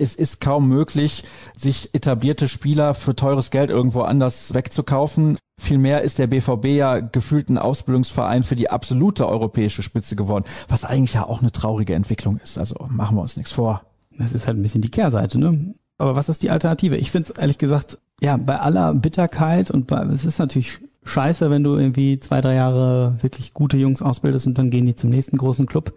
[0.00, 1.24] es ist kaum möglich,
[1.56, 5.38] sich etablierte Spieler für teures Geld irgendwo anders wegzukaufen.
[5.60, 10.84] Vielmehr ist der BVB ja gefühlt ein Ausbildungsverein für die absolute europäische Spitze geworden, was
[10.84, 12.56] eigentlich ja auch eine traurige Entwicklung ist.
[12.56, 13.82] Also machen wir uns nichts vor.
[14.18, 15.74] Das ist halt ein bisschen die Kehrseite, ne?
[15.98, 16.96] Aber was ist die Alternative?
[16.96, 21.50] Ich finde es ehrlich gesagt, ja, bei aller Bitterkeit und bei, es ist natürlich scheiße,
[21.50, 25.10] wenn du irgendwie zwei, drei Jahre wirklich gute Jungs ausbildest und dann gehen die zum
[25.10, 25.92] nächsten großen Club.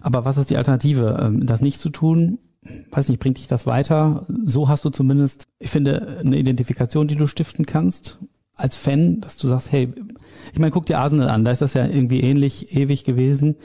[0.00, 1.18] Aber was ist die Alternative?
[1.20, 2.38] Ähm, das nicht zu tun,
[2.90, 4.26] weiß nicht, bringt dich das weiter?
[4.44, 8.18] So hast du zumindest, ich finde, eine Identifikation, die du stiften kannst
[8.56, 9.92] als Fan, dass du sagst, hey,
[10.52, 13.56] ich meine, guck dir Arsenal an, da ist das ja irgendwie ähnlich ewig gewesen.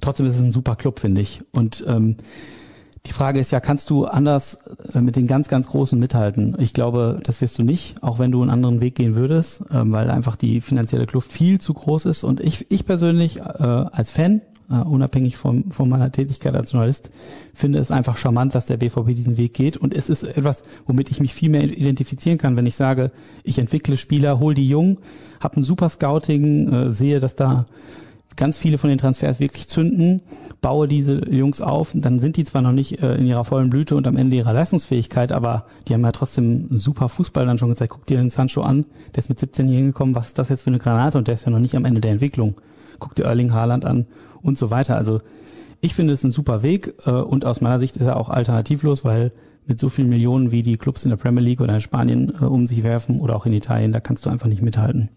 [0.00, 1.42] Trotzdem ist es ein super Club, finde ich.
[1.52, 2.16] Und ähm,
[3.06, 4.58] die Frage ist ja, kannst du anders
[4.94, 6.56] äh, mit den ganz, ganz Großen mithalten?
[6.58, 9.92] Ich glaube, das wirst du nicht, auch wenn du einen anderen Weg gehen würdest, ähm,
[9.92, 12.24] weil einfach die finanzielle Kluft viel zu groß ist.
[12.24, 17.10] Und ich, ich persönlich äh, als Fan uh, unabhängig von, von meiner Tätigkeit als Journalist,
[17.54, 19.76] finde es einfach charmant, dass der BVB diesen Weg geht.
[19.76, 23.10] Und es ist etwas, womit ich mich viel mehr identifizieren kann, wenn ich sage,
[23.44, 24.98] ich entwickle Spieler, hol die jung,
[25.40, 27.64] habe ein super Scouting, äh, sehe, dass da
[28.36, 30.22] ganz viele von den Transfers wirklich zünden,
[30.60, 33.96] baue diese Jungs auf, dann sind die zwar noch nicht äh, in ihrer vollen Blüte
[33.96, 37.92] und am Ende ihrer Leistungsfähigkeit, aber die haben ja trotzdem super Fußball dann schon gezeigt.
[37.92, 40.62] Guck dir den Sancho an, der ist mit 17 hier hingekommen, was ist das jetzt
[40.62, 42.54] für eine Granate und der ist ja noch nicht am Ende der Entwicklung.
[42.98, 44.06] Guck dir Erling Haaland an
[44.42, 44.96] und so weiter.
[44.96, 45.20] Also
[45.80, 49.04] ich finde es ein super Weg äh, und aus meiner Sicht ist er auch alternativlos,
[49.04, 49.32] weil
[49.66, 52.44] mit so vielen Millionen wie die Clubs in der Premier League oder in Spanien äh,
[52.44, 55.10] um sich werfen oder auch in Italien, da kannst du einfach nicht mithalten.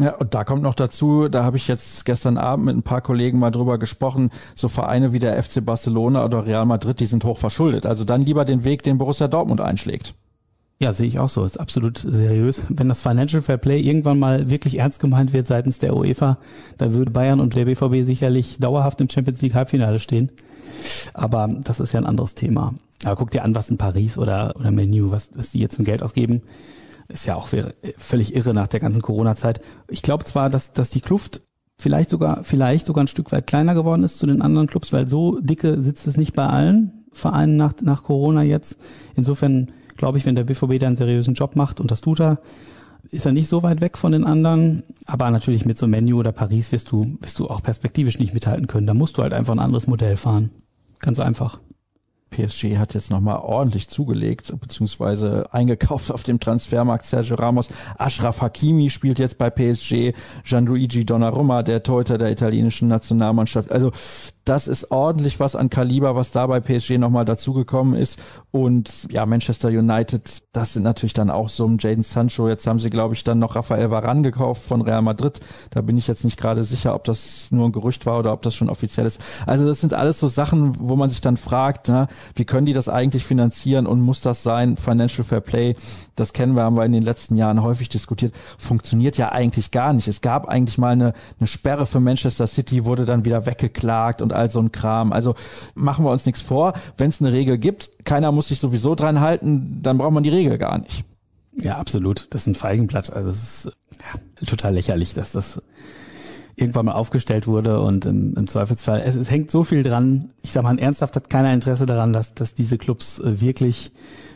[0.00, 3.00] Ja, und da kommt noch dazu, da habe ich jetzt gestern Abend mit ein paar
[3.00, 7.24] Kollegen mal drüber gesprochen, so Vereine wie der FC Barcelona oder Real Madrid, die sind
[7.24, 7.86] hoch verschuldet.
[7.86, 10.14] Also dann lieber den Weg, den Borussia Dortmund einschlägt.
[10.80, 11.44] Ja, sehe ich auch so.
[11.44, 12.62] Ist absolut seriös.
[12.68, 16.38] Wenn das Financial Fair Play irgendwann mal wirklich ernst gemeint wird seitens der UEFA,
[16.76, 20.30] da würde Bayern und der BVB sicherlich dauerhaft im Champions League Halbfinale stehen.
[21.14, 22.74] Aber das ist ja ein anderes Thema.
[23.04, 25.82] Aber guck dir an, was in Paris oder, oder Menu, was, was die jetzt für
[25.82, 26.42] Geld ausgeben.
[27.08, 27.48] Ist ja auch
[27.96, 29.60] völlig irre nach der ganzen Corona-Zeit.
[29.88, 31.40] Ich glaube zwar, dass, dass die Kluft
[31.80, 35.08] vielleicht sogar, vielleicht sogar ein Stück weit kleiner geworden ist zu den anderen Clubs, weil
[35.08, 38.76] so dicke sitzt es nicht bei allen Vereinen nach, nach Corona jetzt.
[39.16, 42.40] Insofern glaube ich, wenn der BVB da einen seriösen Job macht und das tut er,
[43.10, 44.82] ist er nicht so weit weg von den anderen.
[45.06, 48.66] Aber natürlich mit so Menu oder Paris wirst du, wirst du auch perspektivisch nicht mithalten
[48.66, 48.86] können.
[48.86, 50.50] Da musst du halt einfach ein anderes Modell fahren.
[50.98, 51.60] Ganz einfach.
[52.30, 57.68] PSG hat jetzt nochmal ordentlich zugelegt, beziehungsweise eingekauft auf dem Transfermarkt Sergio Ramos.
[57.96, 60.12] Ashraf Hakimi spielt jetzt bei PSG,
[60.44, 63.72] Gianluigi Donnarumma, der Torhüter der italienischen Nationalmannschaft.
[63.72, 63.92] Also
[64.48, 68.18] das ist ordentlich was an Kaliber, was da bei PSG nochmal dazugekommen ist.
[68.50, 70.22] Und ja, Manchester United,
[70.52, 72.48] das sind natürlich dann auch so ein Jaden Sancho.
[72.48, 75.40] Jetzt haben sie, glaube ich, dann noch Rafael Varane gekauft von Real Madrid.
[75.70, 78.42] Da bin ich jetzt nicht gerade sicher, ob das nur ein Gerücht war oder ob
[78.42, 79.20] das schon offiziell ist.
[79.44, 82.72] Also das sind alles so Sachen, wo man sich dann fragt, na, wie können die
[82.72, 84.76] das eigentlich finanzieren und muss das sein?
[84.76, 85.74] Financial Fair Play,
[86.18, 89.92] das kennen wir, haben wir in den letzten Jahren häufig diskutiert, funktioniert ja eigentlich gar
[89.92, 90.08] nicht.
[90.08, 94.32] Es gab eigentlich mal eine, eine Sperre für Manchester City, wurde dann wieder weggeklagt und
[94.32, 95.12] all so ein Kram.
[95.12, 95.34] Also
[95.74, 96.74] machen wir uns nichts vor.
[96.96, 100.30] Wenn es eine Regel gibt, keiner muss sich sowieso dran halten, dann braucht man die
[100.30, 101.04] Regel gar nicht.
[101.60, 102.28] Ja, absolut.
[102.30, 103.12] Das ist ein Feigenblatt.
[103.12, 105.60] Also es ist ja, total lächerlich, dass das
[106.60, 110.32] irgendwann mal aufgestellt wurde und im, im Zweifelsfall, es, es, hängt so viel dran.
[110.42, 113.92] Ich sag mal, ernsthaft hat keiner Interesse daran, dass, dass diese Clubs äh, wirklich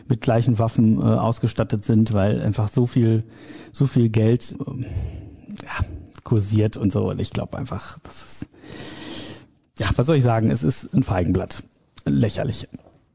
[0.07, 3.23] mit gleichen Waffen äh, ausgestattet sind, weil einfach so viel,
[3.71, 4.85] so viel Geld äh,
[5.63, 5.85] ja,
[6.23, 7.09] kursiert und so.
[7.09, 8.47] Und ich glaube einfach, das ist
[9.79, 10.51] ja, was soll ich sagen?
[10.51, 11.63] Es ist ein Feigenblatt.
[12.05, 12.67] Lächerlich.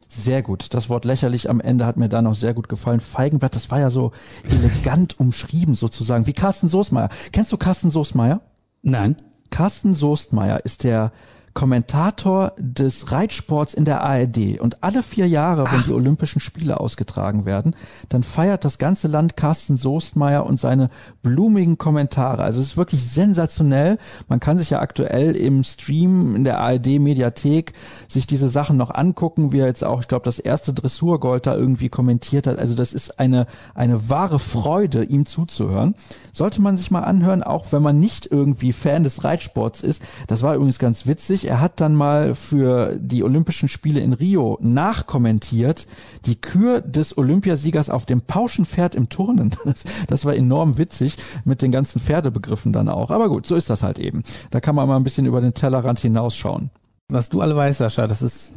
[0.08, 0.74] Sehr gut.
[0.74, 3.00] Das Wort lächerlich am Ende hat mir da noch sehr gut gefallen.
[3.00, 4.12] Feigenblatt, das war ja so
[4.44, 7.10] elegant umschrieben sozusagen, wie Carsten Soßmeier.
[7.30, 8.40] Kennst du Carsten Soßmeier?
[8.82, 9.16] Nein.
[9.50, 11.12] Carsten Soßmeier ist der
[11.58, 14.60] Kommentator des Reitsports in der ARD.
[14.60, 17.74] Und alle vier Jahre, wenn die Olympischen Spiele ausgetragen werden,
[18.08, 20.88] dann feiert das ganze Land Carsten Soestmeier und seine
[21.24, 22.44] blumigen Kommentare.
[22.44, 23.98] Also es ist wirklich sensationell.
[24.28, 27.72] Man kann sich ja aktuell im Stream in der ARD Mediathek
[28.06, 31.56] sich diese Sachen noch angucken, wie er jetzt auch, ich glaube, das erste Dressurgold da
[31.56, 32.60] irgendwie kommentiert hat.
[32.60, 35.96] Also das ist eine, eine wahre Freude, ihm zuzuhören.
[36.32, 40.02] Sollte man sich mal anhören, auch wenn man nicht irgendwie Fan des Reitsports ist.
[40.28, 41.47] Das war übrigens ganz witzig.
[41.48, 45.86] Er hat dann mal für die Olympischen Spiele in Rio nachkommentiert,
[46.26, 49.54] die Kür des Olympiasiegers auf dem Pauschenpferd im Turnen.
[49.64, 53.10] Das, das war enorm witzig mit den ganzen Pferdebegriffen dann auch.
[53.10, 54.22] Aber gut, so ist das halt eben.
[54.50, 56.70] Da kann man mal ein bisschen über den Tellerrand hinausschauen.
[57.08, 58.52] Was du alle weißt, Sascha, das ist,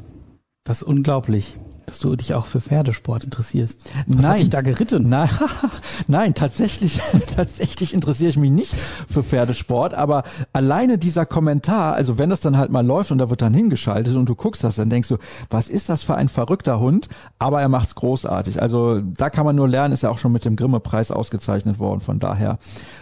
[0.63, 1.57] das ist unglaublich
[1.91, 3.81] dass du dich auch für Pferdesport interessierst.
[4.07, 5.09] Was nein, hat dich da geritten?
[5.09, 5.27] Nein,
[6.07, 7.01] nein, tatsächlich,
[7.35, 10.23] tatsächlich interessiere ich mich nicht für Pferdesport, aber
[10.53, 14.15] alleine dieser Kommentar, also wenn das dann halt mal läuft und da wird dann hingeschaltet
[14.15, 15.17] und du guckst das, dann denkst du,
[15.49, 17.09] was ist das für ein verrückter Hund?
[17.39, 18.61] Aber er macht's großartig.
[18.61, 21.99] Also da kann man nur lernen, ist ja auch schon mit dem Grimme-Preis ausgezeichnet worden.
[21.99, 22.57] Von daher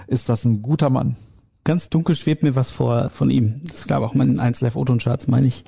[0.08, 1.16] ist das ein guter Mann
[1.66, 3.62] ganz dunkel schwebt mir was vor von ihm.
[3.70, 5.66] Das gab auch mal in 1 Live Oton Charts, meine ich,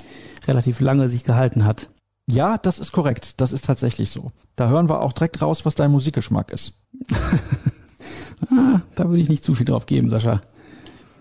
[0.48, 1.90] relativ lange sich gehalten hat.
[2.28, 3.42] Ja, das ist korrekt.
[3.42, 4.32] Das ist tatsächlich so.
[4.56, 6.74] Da hören wir auch direkt raus, was dein Musikgeschmack ist.
[8.52, 10.42] ah, da würde ich nicht zu viel drauf geben, Sascha.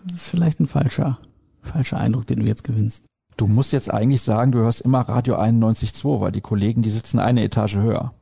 [0.05, 1.19] Das ist vielleicht ein falscher,
[1.63, 3.05] falscher Eindruck, den du jetzt gewinnst.
[3.37, 7.19] Du musst jetzt eigentlich sagen, du hörst immer Radio 91.2, weil die Kollegen, die sitzen
[7.19, 8.15] eine Etage höher.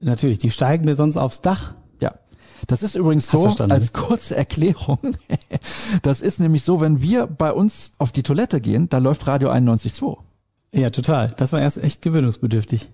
[0.00, 1.74] Natürlich, die steigen mir sonst aufs Dach.
[2.00, 2.14] Ja.
[2.66, 4.98] Das ist übrigens so, als kurze Erklärung.
[6.02, 9.50] das ist nämlich so, wenn wir bei uns auf die Toilette gehen, da läuft Radio
[9.50, 10.18] 91.2.
[10.72, 11.34] Ja, total.
[11.36, 12.90] Das war erst echt gewöhnungsbedürftig.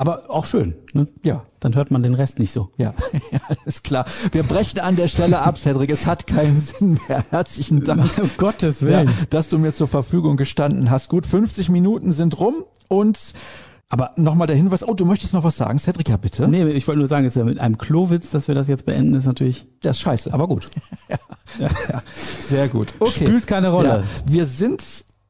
[0.00, 1.08] Aber auch schön, ne?
[1.24, 1.42] Ja.
[1.58, 2.70] Dann hört man den Rest nicht so.
[2.76, 2.94] Ja,
[3.32, 4.04] ja ist klar.
[4.30, 5.90] Wir brechen an der Stelle ab, Cedric.
[5.90, 7.24] Es hat keinen Sinn mehr.
[7.30, 8.16] Herzlichen Dank.
[8.16, 9.08] Um Gottes Willen.
[9.08, 11.08] Ja, dass du mir zur Verfügung gestanden hast.
[11.08, 13.18] Gut, 50 Minuten sind rum und
[13.90, 16.46] aber nochmal der Hinweis, oh, du möchtest noch was sagen, Cedric, ja bitte.
[16.46, 19.14] Nee, ich wollte nur sagen, ist ja mit einem Klowitz, dass wir das jetzt beenden,
[19.14, 19.66] ist natürlich.
[19.80, 20.34] Das ist scheiße.
[20.34, 20.66] Aber gut.
[21.58, 22.02] ja, ja,
[22.38, 22.92] sehr gut.
[22.98, 23.24] Okay.
[23.24, 23.88] Spielt keine Rolle.
[23.88, 24.82] Ja, wir sind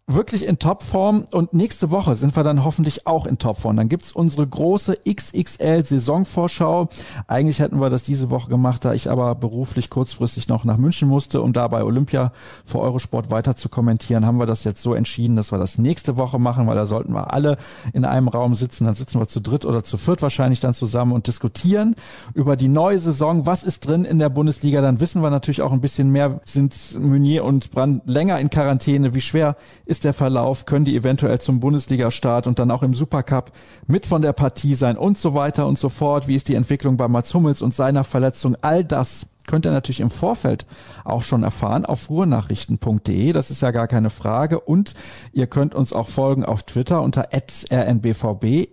[0.08, 3.76] wirklich in Topform und nächste Woche sind wir dann hoffentlich auch in Topform.
[3.76, 6.88] Dann gibt's unsere große XXL Saisonvorschau.
[7.26, 11.08] Eigentlich hätten wir das diese Woche gemacht, da ich aber beruflich kurzfristig noch nach München
[11.08, 12.32] musste, um da bei Olympia
[12.64, 16.16] für Eurosport weiter zu kommentieren, haben wir das jetzt so entschieden, dass wir das nächste
[16.16, 17.58] Woche machen, weil da sollten wir alle
[17.92, 18.86] in einem Raum sitzen.
[18.86, 21.94] Dann sitzen wir zu dritt oder zu viert wahrscheinlich dann zusammen und diskutieren
[22.32, 23.44] über die neue Saison.
[23.44, 24.80] Was ist drin in der Bundesliga?
[24.80, 26.40] Dann wissen wir natürlich auch ein bisschen mehr.
[26.46, 29.12] Sind Meunier und Brand länger in Quarantäne?
[29.12, 32.94] Wie schwer ist ist der Verlauf, können die eventuell zum Bundesliga-Start und dann auch im
[32.94, 33.50] Supercup
[33.88, 36.28] mit von der Partie sein und so weiter und so fort.
[36.28, 38.56] Wie ist die Entwicklung bei Mats Hummels und seiner Verletzung?
[38.60, 40.66] All das könnt ihr natürlich im Vorfeld
[41.04, 43.32] auch schon erfahren auf ruhrnachrichten.de.
[43.32, 44.60] Das ist ja gar keine Frage.
[44.60, 44.94] Und
[45.32, 48.68] ihr könnt uns auch folgen auf Twitter unter rnbvb,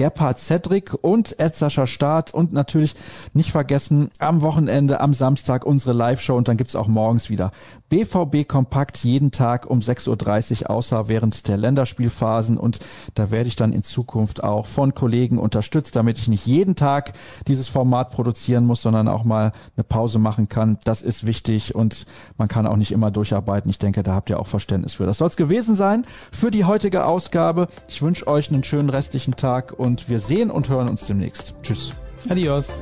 [0.00, 2.94] Gerhard Cedric und Ed Sascha Staat und natürlich
[3.34, 7.52] nicht vergessen am Wochenende, am Samstag unsere Live-Show und dann gibt's auch morgens wieder
[7.90, 12.78] BVB Kompakt jeden Tag um 6.30 Uhr, außer während der Länderspielphasen und
[13.14, 17.12] da werde ich dann in Zukunft auch von Kollegen unterstützt, damit ich nicht jeden Tag
[17.46, 20.78] dieses Format produzieren muss, sondern auch mal eine Pause machen kann.
[20.84, 22.06] Das ist wichtig und
[22.38, 23.68] man kann auch nicht immer durcharbeiten.
[23.70, 25.04] Ich denke, da habt ihr auch Verständnis für.
[25.04, 27.68] Das soll es gewesen sein für die heutige Ausgabe.
[27.88, 31.52] Ich wünsche euch einen schönen restlichen Tag und wir sehen und hören uns demnächst.
[31.62, 31.92] Tschüss.
[32.28, 32.80] Adios.